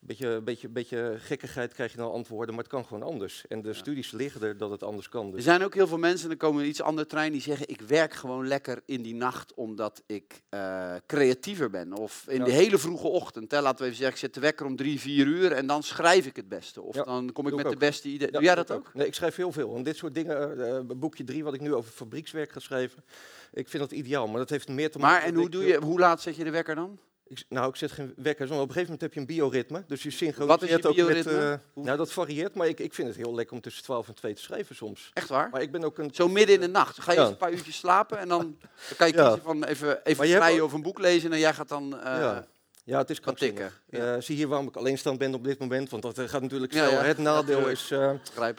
beetje, 0.00 0.40
beetje, 0.40 0.68
beetje 0.68 1.14
gekkigheid 1.18 1.72
krijg 1.72 1.90
je 1.90 1.96
dan 1.96 2.12
antwoorden, 2.12 2.54
maar 2.54 2.64
het 2.64 2.72
kan 2.72 2.86
gewoon 2.86 3.02
anders. 3.02 3.44
En 3.48 3.62
de 3.62 3.72
studies 3.72 4.10
liggen 4.10 4.42
er 4.42 4.56
dat 4.56 4.70
het 4.70 4.82
anders 4.82 5.08
kan. 5.08 5.26
Dus. 5.26 5.36
Er 5.36 5.42
zijn 5.42 5.62
ook 5.62 5.74
heel 5.74 5.86
veel 5.86 5.98
mensen, 5.98 6.22
en 6.22 6.38
dan 6.38 6.48
komen 6.48 6.66
iets 6.66 6.82
andere 6.82 7.06
trein, 7.06 7.32
die 7.32 7.40
zeggen 7.40 7.68
ik 7.68 7.80
werk 7.80 8.14
gewoon 8.14 8.48
lekker 8.48 8.82
in 8.84 9.02
die 9.02 9.14
nacht 9.14 9.54
omdat 9.54 10.02
ik 10.06 10.42
uh, 10.50 10.94
creatiever 11.06 11.70
ben. 11.70 11.92
Of 11.92 12.24
in 12.28 12.44
de 12.44 12.50
hele 12.50 12.78
vroege 12.78 13.06
ochtend. 13.06 13.50
Hè, 13.50 13.60
laten 13.60 13.78
we 13.78 13.84
even 13.84 13.96
zeggen, 13.96 14.14
ik 14.14 14.20
zet 14.20 14.34
de 14.34 14.40
wekker 14.40 14.66
om 14.66 14.76
drie, 14.76 15.00
vier 15.00 15.26
uur 15.26 15.52
en 15.52 15.66
dan 15.66 15.82
schrijf 15.82 16.26
ik 16.26 16.36
het 16.36 16.48
beste. 16.48 16.82
Of 16.82 16.96
dan 16.96 17.32
kom 17.32 17.46
ik 17.46 17.54
met 17.54 17.70
de 17.70 17.76
beste 17.76 18.08
ideeën. 18.08 18.32
Doe 18.32 18.42
jij 18.42 18.54
dat 18.54 18.70
ook? 18.70 18.90
Nee, 18.94 19.06
ik 19.06 19.14
schrijf 19.14 19.36
heel 19.36 19.52
veel. 19.52 19.76
En 19.76 19.82
dit 19.82 19.96
soort 19.96 20.14
dingen, 20.14 20.58
uh, 20.58 20.96
boekje 20.96 21.24
drie 21.24 21.44
wat 21.44 21.54
ik 21.54 21.60
nu 21.60 21.74
over 21.74 21.90
fabriekswerk 21.90 22.52
ga 22.52 22.60
schrijven, 22.60 23.04
ik 23.52 23.68
vind 23.68 23.82
dat 23.82 23.92
ideaal. 23.92 24.26
Maar 24.26 24.38
dat 24.38 24.50
heeft 24.50 24.68
meer 24.68 24.90
te 24.90 24.98
maken... 24.98 25.16
Maar 25.16 25.28
en 25.28 25.34
hoe, 25.34 25.48
doe 25.48 25.64
je, 25.64 25.80
hoe 25.80 25.98
laat 25.98 26.22
zet 26.22 26.36
je 26.36 26.44
de 26.44 26.50
wekker 26.50 26.74
dan? 26.74 26.98
Ik, 27.30 27.44
nou, 27.48 27.68
ik 27.68 27.76
zet 27.76 27.92
geen 27.92 28.12
wekker. 28.16 28.46
op 28.46 28.50
een 28.50 28.58
gegeven 28.58 28.82
moment 28.82 29.00
heb 29.00 29.12
je 29.12 29.20
een 29.20 29.26
bioritme. 29.26 29.84
Dus 29.86 30.02
je 30.02 30.10
synchroniseert 30.10 30.86
ook 30.86 30.96
met... 30.96 31.26
Uh, 31.26 31.54
nou, 31.74 31.96
dat 31.96 32.12
varieert, 32.12 32.54
maar 32.54 32.68
ik, 32.68 32.80
ik 32.80 32.94
vind 32.94 33.08
het 33.08 33.16
heel 33.16 33.34
lekker 33.34 33.54
om 33.54 33.60
tussen 33.60 33.82
12 33.82 34.08
en 34.08 34.14
2 34.14 34.34
te 34.34 34.42
schrijven 34.42 34.76
soms. 34.76 35.10
Echt 35.12 35.28
waar? 35.28 35.48
Maar 35.50 35.62
ik 35.62 35.70
ben 35.70 35.84
ook 35.84 35.98
een... 35.98 36.10
Zo 36.14 36.28
midden 36.28 36.54
in 36.54 36.60
de 36.60 36.68
nacht. 36.68 37.00
Ga 37.00 37.12
je 37.12 37.16
ja. 37.16 37.22
eens 37.22 37.32
een 37.32 37.38
paar 37.38 37.52
uurtjes 37.52 37.76
slapen 37.76 38.18
en 38.18 38.28
dan, 38.28 38.38
dan 38.38 38.68
kan 38.96 39.06
je 39.06 39.12
kiezen 39.12 39.42
van 39.42 39.64
even, 39.64 40.04
even 40.04 40.28
vrij 40.28 40.60
of 40.60 40.72
een 40.72 40.82
boek 40.82 40.98
lezen 40.98 41.32
en 41.32 41.38
jij 41.38 41.54
gaat 41.54 41.68
dan... 41.68 41.94
Uh, 41.94 42.02
ja. 42.02 42.46
Ja, 42.84 42.98
het 42.98 43.10
is 43.10 43.20
krankzinnig. 43.20 43.82
Uh, 43.90 44.14
zie 44.18 44.36
hier 44.36 44.48
waarom 44.48 44.68
ik 44.68 44.76
alleenstaand 44.76 45.18
ben 45.18 45.34
op 45.34 45.44
dit 45.44 45.58
moment. 45.58 45.90
Want 45.90 46.02
dat 46.02 46.18
eh, 46.18 46.28
gaat 46.28 46.42
natuurlijk 46.42 46.72
snel. 46.72 46.90
Het 46.90 47.18
nadeel 47.18 47.68
is, 47.68 47.90
uh, 47.90 48.10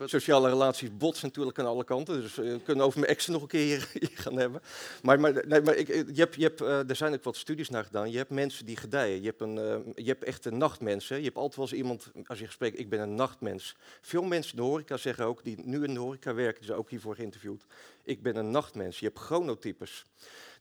sociale 0.05 0.49
relaties 0.49 0.97
botsen 0.97 1.27
natuurlijk 1.27 1.59
aan 1.59 1.65
alle 1.65 1.83
kanten. 1.83 2.21
Dus 2.21 2.35
we 2.35 2.59
kunnen 2.63 2.85
over 2.85 2.99
mijn 2.99 3.11
exen 3.11 3.33
nog 3.33 3.41
een 3.41 3.47
keer 3.47 3.65
hier, 3.65 3.89
hier 3.99 4.09
gaan 4.13 4.37
hebben. 4.37 4.61
Maar, 5.01 5.19
maar, 5.19 5.47
nee, 5.47 5.61
maar 5.61 5.75
ik, 5.75 5.87
je 5.87 6.13
hebt, 6.15 6.35
je 6.35 6.43
hebt, 6.43 6.59
er 6.59 6.95
zijn 6.95 7.13
ook 7.13 7.23
wat 7.23 7.35
studies 7.35 7.69
naar 7.69 7.83
gedaan. 7.83 8.11
Je 8.11 8.17
hebt 8.17 8.29
mensen 8.29 8.65
die 8.65 8.77
gedijen. 8.77 9.21
Je 9.21 9.27
hebt, 9.27 9.41
een, 9.41 9.83
je 9.95 10.07
hebt 10.07 10.23
echte 10.23 10.51
nachtmensen. 10.51 11.17
Je 11.17 11.23
hebt 11.23 11.37
altijd 11.37 11.55
wel 11.55 11.65
eens 11.65 11.75
iemand, 11.75 12.11
als 12.25 12.39
je 12.39 12.45
gesprek, 12.45 12.73
ik 12.73 12.89
ben 12.89 12.99
een 12.99 13.15
nachtmens. 13.15 13.75
Veel 14.01 14.23
mensen 14.23 14.51
in 14.51 14.63
de 14.63 14.69
horeca 14.69 14.97
zeggen 14.97 15.25
ook, 15.25 15.43
die 15.43 15.57
nu 15.63 15.83
in 15.83 15.93
de 15.93 15.99
horeca 15.99 16.33
werken, 16.33 16.57
die 16.57 16.65
zijn 16.65 16.77
ook 16.77 16.89
hiervoor 16.89 17.15
geïnterviewd. 17.15 17.65
Ik 18.03 18.21
ben 18.21 18.35
een 18.35 18.51
nachtmens. 18.51 18.99
Je 18.99 19.05
hebt 19.05 19.19
chronotypes 19.19 20.05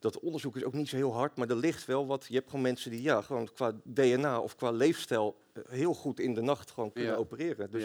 dat 0.01 0.19
onderzoek 0.19 0.57
is 0.57 0.65
ook 0.65 0.73
niet 0.73 0.89
zo 0.89 0.97
heel 0.97 1.15
hard, 1.15 1.37
maar 1.37 1.49
er 1.49 1.57
ligt 1.57 1.85
wel 1.85 2.07
wat. 2.07 2.27
Je 2.29 2.35
hebt 2.35 2.47
gewoon 2.47 2.63
mensen 2.63 2.91
die 2.91 3.03
ja, 3.03 3.23
gewoon 3.23 3.53
qua 3.53 3.73
DNA 3.85 4.41
of 4.41 4.57
qua 4.57 4.71
leefstijl 4.71 5.37
eh, 5.53 5.63
heel 5.69 5.95
goed 5.95 6.21
in 6.21 6.35
de 6.35 6.41
nacht 6.41 6.71
gewoon 6.71 6.93
kunnen 6.93 7.19
opereren. 7.19 7.71
Dus 7.71 7.85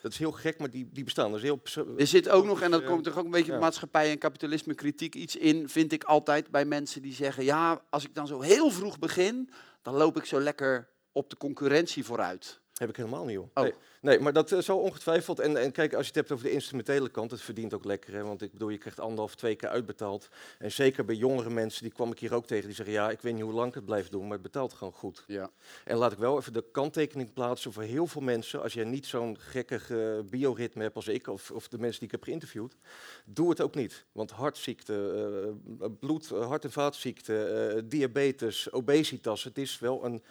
dat 0.00 0.12
is 0.12 0.18
heel 0.18 0.32
gek, 0.32 0.58
maar 0.58 0.70
die, 0.70 0.88
die 0.92 1.04
bestaan. 1.04 1.30
Dat 1.30 1.36
is 1.36 1.44
heel 1.44 1.60
er 1.98 2.06
zit 2.06 2.28
ook 2.28 2.44
nog, 2.44 2.60
en 2.60 2.70
dat 2.70 2.84
komt 2.84 3.04
toch 3.04 3.18
ook 3.18 3.24
een 3.24 3.30
beetje 3.30 3.52
ja. 3.52 3.58
maatschappij 3.58 4.10
en 4.10 4.18
kapitalisme 4.18 4.74
kritiek 4.74 5.14
iets 5.14 5.36
in, 5.36 5.68
vind 5.68 5.92
ik 5.92 6.04
altijd 6.04 6.50
bij 6.50 6.64
mensen 6.64 7.02
die 7.02 7.14
zeggen, 7.14 7.44
ja, 7.44 7.82
als 7.90 8.04
ik 8.04 8.14
dan 8.14 8.26
zo 8.26 8.40
heel 8.40 8.70
vroeg 8.70 8.98
begin, 8.98 9.50
dan 9.82 9.94
loop 9.94 10.16
ik 10.16 10.24
zo 10.24 10.40
lekker 10.40 10.88
op 11.12 11.30
de 11.30 11.36
concurrentie 11.36 12.04
vooruit. 12.04 12.60
Heb 12.74 12.88
ik 12.88 12.96
helemaal 12.96 13.24
niet, 13.24 13.34
joh. 13.34 13.48
Oh. 13.54 13.62
Nee, 13.62 13.72
nee, 14.00 14.20
maar 14.20 14.32
dat 14.32 14.50
uh, 14.50 14.58
zal 14.58 14.78
ongetwijfeld. 14.78 15.38
En, 15.38 15.56
en 15.56 15.72
kijk, 15.72 15.94
als 15.94 16.02
je 16.02 16.06
het 16.06 16.14
hebt 16.14 16.32
over 16.32 16.44
de 16.44 16.50
instrumentele 16.50 17.08
kant, 17.08 17.30
het 17.30 17.40
verdient 17.40 17.74
ook 17.74 17.84
lekker. 17.84 18.14
Hè? 18.14 18.22
Want 18.22 18.42
ik 18.42 18.52
bedoel, 18.52 18.68
je 18.68 18.78
krijgt 18.78 19.00
anderhalf, 19.00 19.34
twee 19.34 19.56
keer 19.56 19.68
uitbetaald. 19.68 20.28
En 20.58 20.72
zeker 20.72 21.04
bij 21.04 21.14
jongere 21.14 21.50
mensen, 21.50 21.82
die 21.82 21.92
kwam 21.92 22.10
ik 22.10 22.18
hier 22.18 22.34
ook 22.34 22.46
tegen, 22.46 22.66
die 22.66 22.74
zeggen, 22.74 22.94
ja, 22.94 23.10
ik 23.10 23.20
weet 23.20 23.34
niet 23.34 23.42
hoe 23.42 23.52
lang 23.52 23.68
ik 23.68 23.74
het 23.74 23.84
blijf 23.84 24.08
doen, 24.08 24.22
maar 24.22 24.32
het 24.32 24.42
betaalt 24.42 24.72
gewoon 24.72 24.92
goed. 24.92 25.24
Ja. 25.26 25.50
En 25.84 25.96
laat 25.96 26.12
ik 26.12 26.18
wel 26.18 26.38
even 26.38 26.52
de 26.52 26.64
kanttekening 26.72 27.32
plaatsen 27.32 27.72
voor 27.72 27.82
heel 27.82 28.06
veel 28.06 28.22
mensen. 28.22 28.62
Als 28.62 28.72
jij 28.72 28.84
niet 28.84 29.06
zo'n 29.06 29.38
gekkig 29.38 29.90
uh, 29.90 30.18
bioritme 30.24 30.82
hebt 30.82 30.96
als 30.96 31.08
ik, 31.08 31.28
of, 31.28 31.50
of 31.50 31.68
de 31.68 31.78
mensen 31.78 31.98
die 31.98 32.08
ik 32.08 32.14
heb 32.14 32.24
geïnterviewd, 32.24 32.76
doe 33.24 33.50
het 33.50 33.60
ook 33.60 33.74
niet. 33.74 34.04
Want 34.12 34.30
hartziekte, 34.30 35.54
uh, 35.80 35.86
bloed, 36.00 36.28
hart- 36.28 36.64
en 36.64 36.72
vaatziekten, 36.72 37.88
diabetes, 37.88 38.72
obesitas, 38.72 39.44
het 39.44 39.58
is 39.58 39.78
wel 39.78 40.04
een 40.04 40.22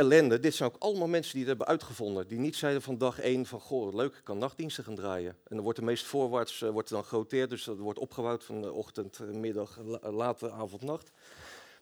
ellende. 0.00 0.40
Dit 0.40 0.54
zijn 0.54 0.68
ook 0.68 0.82
allemaal 0.82 1.08
mensen 1.08 1.30
die 1.32 1.40
het 1.40 1.48
hebben 1.48 1.66
uitgevonden. 1.66 2.28
Die 2.28 2.38
niet 2.38 2.56
zeiden 2.56 2.82
van 2.82 2.98
dag 2.98 3.20
één 3.20 3.46
van, 3.46 3.60
goh, 3.60 3.94
leuk, 3.94 4.14
ik 4.14 4.24
kan 4.24 4.38
nachtdiensten 4.38 4.84
gaan 4.84 4.94
draaien. 4.94 5.30
En 5.30 5.54
dan 5.54 5.60
wordt 5.60 5.78
de 5.78 5.84
meest 5.84 6.06
voorwaarts 6.06 6.60
uh, 6.60 6.70
wordt 6.70 6.88
dan 6.88 7.04
geroteerd. 7.04 7.50
Dus 7.50 7.64
dat 7.64 7.78
wordt 7.78 7.98
opgebouwd 7.98 8.44
van 8.44 8.62
de 8.62 8.72
ochtend, 8.72 9.18
middag, 9.32 9.78
la 9.84 10.12
late 10.12 10.50
avond, 10.50 10.82
nacht. 10.82 11.10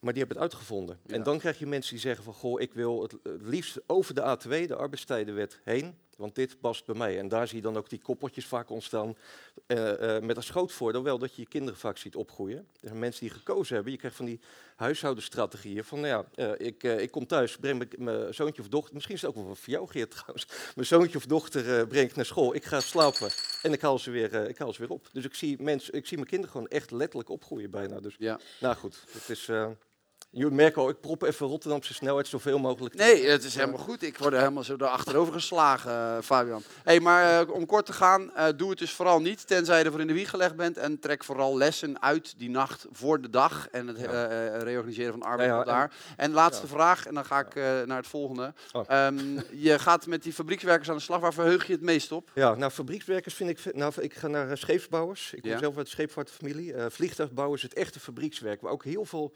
Maar 0.00 0.12
die 0.12 0.22
hebben 0.22 0.42
het 0.42 0.52
uitgevonden. 0.52 0.98
Ja. 1.06 1.14
En 1.14 1.22
dan 1.22 1.38
krijg 1.38 1.58
je 1.58 1.66
mensen 1.66 1.92
die 1.92 2.00
zeggen 2.00 2.24
van, 2.24 2.34
goh, 2.34 2.60
ik 2.60 2.72
wil 2.72 3.02
het, 3.02 3.12
het 3.22 3.42
liefst 3.42 3.80
over 3.86 4.14
de 4.14 4.38
A2, 4.38 4.48
de 4.48 4.76
arbeidstijdenwet, 4.76 5.60
heen. 5.64 5.94
Want 6.18 6.34
dit 6.34 6.60
past 6.60 6.84
bij 6.84 6.94
mij. 6.94 7.18
En 7.18 7.28
daar 7.28 7.48
zie 7.48 7.56
je 7.56 7.62
dan 7.62 7.76
ook 7.76 7.88
die 7.88 8.00
koppeltjes 8.00 8.46
vaak 8.46 8.70
ontstaan. 8.70 9.16
Uh, 9.66 10.00
uh, 10.00 10.18
met 10.18 10.36
als 10.36 10.50
groot 10.50 10.72
voordeel 10.72 11.02
wel 11.02 11.18
dat 11.18 11.34
je 11.34 11.42
je 11.42 11.48
kinderen 11.48 11.78
vaak 11.78 11.98
ziet 11.98 12.16
opgroeien. 12.16 12.58
Er 12.58 12.88
zijn 12.88 12.98
mensen 12.98 13.20
die 13.20 13.30
gekozen 13.30 13.74
hebben. 13.74 13.92
Je 13.92 13.98
krijgt 13.98 14.16
van 14.16 14.26
die 14.26 14.40
huishoudenstrategieën. 14.76 15.84
Van 15.84 16.00
nou 16.00 16.26
ja, 16.36 16.44
uh, 16.44 16.66
ik, 16.66 16.82
ik 16.82 17.10
kom 17.10 17.26
thuis, 17.26 17.56
breng 17.56 17.96
mijn 17.98 18.34
zoontje 18.34 18.62
of 18.62 18.68
dochter. 18.68 18.94
Misschien 18.94 19.14
is 19.14 19.22
het 19.22 19.30
ook 19.30 19.44
wel 19.44 19.54
voor 19.54 19.72
jou, 19.72 19.88
Geert 19.88 20.10
trouwens. 20.16 20.46
Mijn 20.74 20.86
zoontje 20.86 21.18
of 21.18 21.26
dochter 21.26 21.86
breng 21.86 22.08
ik 22.10 22.16
naar 22.16 22.24
school. 22.24 22.54
Ik 22.54 22.64
ga 22.64 22.80
slapen 22.80 23.30
en 23.62 23.72
ik 23.72 23.80
haal 23.80 23.98
ze 23.98 24.10
weer, 24.10 24.48
ik 24.48 24.58
haal 24.58 24.72
ze 24.72 24.80
weer 24.80 24.90
op. 24.90 25.08
Dus 25.12 25.24
ik 25.24 25.34
zie, 25.34 25.62
mensen, 25.62 25.94
ik 25.94 26.06
zie 26.06 26.16
mijn 26.16 26.28
kinderen 26.28 26.52
gewoon 26.52 26.68
echt 26.68 26.90
letterlijk 26.90 27.28
opgroeien 27.28 27.70
bijna. 27.70 28.00
Dus 28.00 28.16
ja. 28.18 28.40
nou 28.60 28.76
goed, 28.76 29.04
het 29.10 29.28
is. 29.28 29.50
Jullie 30.30 30.54
merken 30.54 30.82
al, 30.82 30.88
ik 30.88 31.00
prop 31.00 31.22
even 31.22 31.46
Rotterdamse 31.46 31.94
snelheid 31.94 32.26
zoveel 32.26 32.58
mogelijk. 32.58 32.94
Nee, 32.94 33.26
het 33.26 33.44
is 33.44 33.54
helemaal 33.54 33.78
goed. 33.78 34.02
Ik 34.02 34.18
word 34.18 34.32
er 34.32 34.38
helemaal 34.38 34.62
zo 34.62 34.76
achterover 34.76 35.32
geslagen, 35.32 35.90
uh, 35.90 36.16
Fabian. 36.22 36.62
hey, 36.82 37.00
maar 37.00 37.42
uh, 37.42 37.54
om 37.54 37.66
kort 37.66 37.86
te 37.86 37.92
gaan, 37.92 38.30
uh, 38.36 38.46
doe 38.56 38.70
het 38.70 38.78
dus 38.78 38.92
vooral 38.92 39.20
niet, 39.20 39.46
tenzij 39.46 39.78
je 39.78 39.84
ervoor 39.84 40.00
in 40.00 40.06
de 40.06 40.12
wieg 40.12 40.30
gelegd 40.30 40.56
bent. 40.56 40.76
En 40.76 40.98
trek 40.98 41.24
vooral 41.24 41.56
lessen 41.56 42.02
uit 42.02 42.38
die 42.38 42.50
nacht 42.50 42.86
voor 42.90 43.20
de 43.20 43.30
dag 43.30 43.68
en 43.70 43.86
het 43.86 44.00
reorganiseren 44.62 45.12
van 45.12 45.22
arbeid 45.22 45.48
Ja, 45.48 45.56
ja, 45.56 45.64
daar. 45.64 45.92
En, 46.16 46.32
laatste 46.32 46.66
vraag, 46.66 47.06
en 47.06 47.14
dan 47.14 47.24
ga 47.24 47.38
ik 47.38 47.54
naar 47.86 47.96
het 47.96 48.06
volgende. 48.06 48.54
Oh. 48.72 49.06
Um, 49.06 49.42
je 49.50 49.78
gaat 49.78 50.06
met 50.06 50.22
die 50.22 50.32
fabriekswerkers 50.32 50.88
aan 50.88 50.96
de 50.96 51.02
slag. 51.02 51.20
Waar 51.20 51.34
verheug 51.34 51.66
je 51.66 51.72
het 51.72 51.82
meest 51.82 52.12
op? 52.12 52.30
Ja, 52.34 52.54
nou, 52.54 52.72
fabriekswerkers 52.72 53.34
vind 53.34 53.50
ik... 53.50 53.74
Nou, 53.74 53.92
ik 54.00 54.14
ga 54.14 54.28
naar 54.28 54.58
scheepsbouwers. 54.58 55.32
Ik 55.32 55.42
kom 55.42 55.58
zelf 55.58 55.76
uit 55.76 55.86
de 55.86 55.92
scheepvaartfamilie. 55.92 56.74
vliegtuigbouwers, 56.88 57.62
het 57.62 57.74
echte 57.74 58.00
fabriekswerk, 58.00 58.60
waar 58.60 58.72
ook 58.72 58.84
heel 58.84 59.04
veel... 59.04 59.32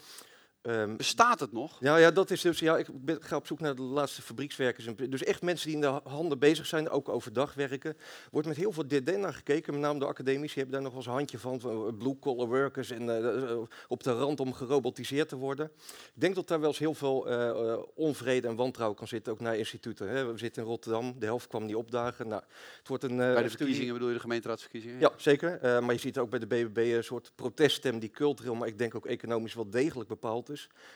ehm, 0.62 0.96
Bestaat 0.96 1.40
het 1.40 1.52
nog? 1.52 1.80
Nou 1.80 2.00
ja, 2.00 2.10
dat 2.10 2.30
is 2.30 2.40
dus, 2.40 2.58
ja, 2.58 2.78
ik 2.78 2.86
ben, 2.92 3.22
ga 3.22 3.36
op 3.36 3.46
zoek 3.46 3.60
naar 3.60 3.74
de 3.74 3.82
laatste 3.82 4.22
fabriekswerkers. 4.22 4.88
Dus 5.08 5.22
echt 5.24 5.42
mensen 5.42 5.66
die 5.66 5.74
in 5.74 5.80
de 5.80 5.86
ha- 5.86 6.00
handen 6.04 6.38
bezig 6.38 6.66
zijn, 6.66 6.88
ook 6.90 7.08
overdag 7.08 7.54
werken. 7.54 7.96
Wordt 8.30 8.48
met 8.48 8.56
heel 8.56 8.72
veel 8.72 8.88
dédain 8.88 9.20
naar 9.20 9.34
gekeken, 9.34 9.72
met 9.72 9.82
name 9.82 9.98
de 9.98 10.06
academici 10.06 10.54
hebben 10.54 10.72
daar 10.72 10.82
nog 10.82 10.90
wel 10.90 11.00
eens 11.00 11.06
een 11.10 11.16
handje 11.16 11.38
van. 11.38 11.60
van 11.60 11.96
blue 11.96 12.18
collar 12.18 12.46
workers 12.48 12.90
en 12.90 13.10
eh, 13.10 13.50
eh, 13.50 13.58
op 13.88 14.02
de 14.02 14.12
rand 14.12 14.40
om 14.40 14.52
gerobotiseerd 14.52 15.28
te 15.28 15.36
worden. 15.36 15.70
Ik 16.14 16.20
denk 16.20 16.34
dat 16.34 16.48
daar 16.48 16.60
wel 16.60 16.68
eens 16.68 16.78
heel 16.78 16.94
veel 16.94 17.28
eh, 17.28 17.48
eh, 17.72 17.78
onvrede 17.94 18.48
en 18.48 18.56
wantrouwen 18.56 18.98
kan 18.98 19.08
zitten, 19.08 19.32
ook 19.32 19.40
naar 19.40 19.56
instituten. 19.56 20.08
Hè. 20.08 20.32
We 20.32 20.38
zitten 20.38 20.62
in 20.62 20.68
Rotterdam, 20.68 21.14
de 21.18 21.26
helft 21.26 21.46
kwam 21.46 21.64
niet 21.64 21.74
opdagen. 21.76 22.28
Nou, 22.28 22.42
het 22.78 22.88
wordt 22.88 23.04
een, 23.04 23.10
eh, 23.10 23.16
Bij 23.16 23.26
de 23.28 23.36
studie- 23.38 23.56
verkiezingen 23.56 23.92
bedoel 23.92 24.08
je 24.08 24.14
de 24.14 24.20
gemeenteraadsverkiezingen? 24.20 25.00
ja, 25.00 25.10
zeker. 25.16 25.58
Eh, 25.60 25.80
maar 25.80 25.92
je 25.94 26.00
ziet 26.00 26.18
ook 26.18 26.30
bij 26.30 26.38
de 26.38 26.46
BBB 26.46 26.76
een 26.96 27.04
soort 27.04 27.32
proteststem 27.34 27.98
die 27.98 28.10
cultureel, 28.10 28.54
maar 28.54 28.68
ik 28.68 28.78
denk 28.78 28.94
ook 28.94 29.06
economisch 29.06 29.54
wel 29.54 29.70
degelijk 29.70 30.08
bepaald 30.08 30.50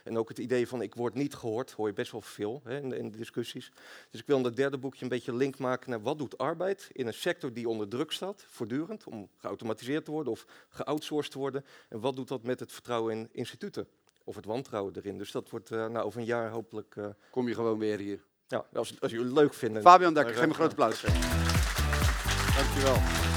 En 0.05 0.19
ook 0.19 0.29
het 0.29 0.39
idee 0.39 0.69
van 0.69 0.83
ik 0.83 0.95
word 0.95 1.15
niet 1.15 1.35
gehoord, 1.35 1.71
hoor 1.71 1.87
je 1.87 1.93
best 1.93 2.13
wel 2.13 2.21
veel 2.21 2.61
hè, 2.65 2.81
in, 2.81 2.89
de, 2.89 2.97
in 2.97 3.11
de 3.11 3.17
discussies. 3.17 3.73
Dus 4.11 4.21
ik 4.21 4.27
wil 4.27 4.39
in 4.39 4.45
het 4.45 4.57
derde 4.57 4.79
boekje 4.79 5.03
een 5.03 5.09
beetje 5.09 5.35
link 5.35 5.59
maken 5.59 5.91
naar 5.91 6.03
wat 6.03 6.19
doet 6.19 6.39
arbeid 6.39 6.89
in 6.93 7.07
een 7.07 7.15
sector 7.15 7.53
die 7.53 7.69
onder 7.69 7.89
druk 7.89 8.13
staat, 8.13 8.45
voortdurend, 8.49 9.05
om 9.05 9.29
geautomatiseerd 9.37 10.05
te 10.05 10.11
worden 10.11 10.33
of 10.33 10.47
geoutsourced 10.69 11.33
te 11.33 11.39
worden. 11.39 11.65
En 11.89 12.01
wat 12.01 12.17
doet 12.17 12.29
dat 12.29 12.43
met 12.43 12.61
het 12.61 12.73
vertrouwen 12.73 13.13
in 13.13 13.29
instituten? 13.33 13.87
Of 14.25 14.37
het 14.37 14.45
wantrouwen 14.45 14.93
erin. 14.97 15.19
Dus 15.19 15.31
dat 15.31 15.51
wordt 15.51 15.71
eh, 15.71 15.87
nou, 15.87 16.07
over 16.07 16.21
een 16.21 16.27
jaar 16.27 16.51
hopelijk, 16.51 16.97
eh, 16.97 17.07
Kom 17.31 17.49
je 17.49 17.55
gewoon 17.55 17.79
weer 17.79 17.99
hier. 17.99 18.21
ja, 18.47 18.65
als, 18.73 19.01
als 19.01 19.11
jullie 19.11 19.27
het 19.27 19.35
leuk 19.35 19.55
vinden. 19.55 19.83
Fabian 19.83 20.15
Dekker, 20.15 20.33
geef 20.33 20.43
me 20.43 20.49
een 20.49 20.55
groot 20.55 20.71
applaus. 20.71 21.01
Dankjewel. 22.57 23.36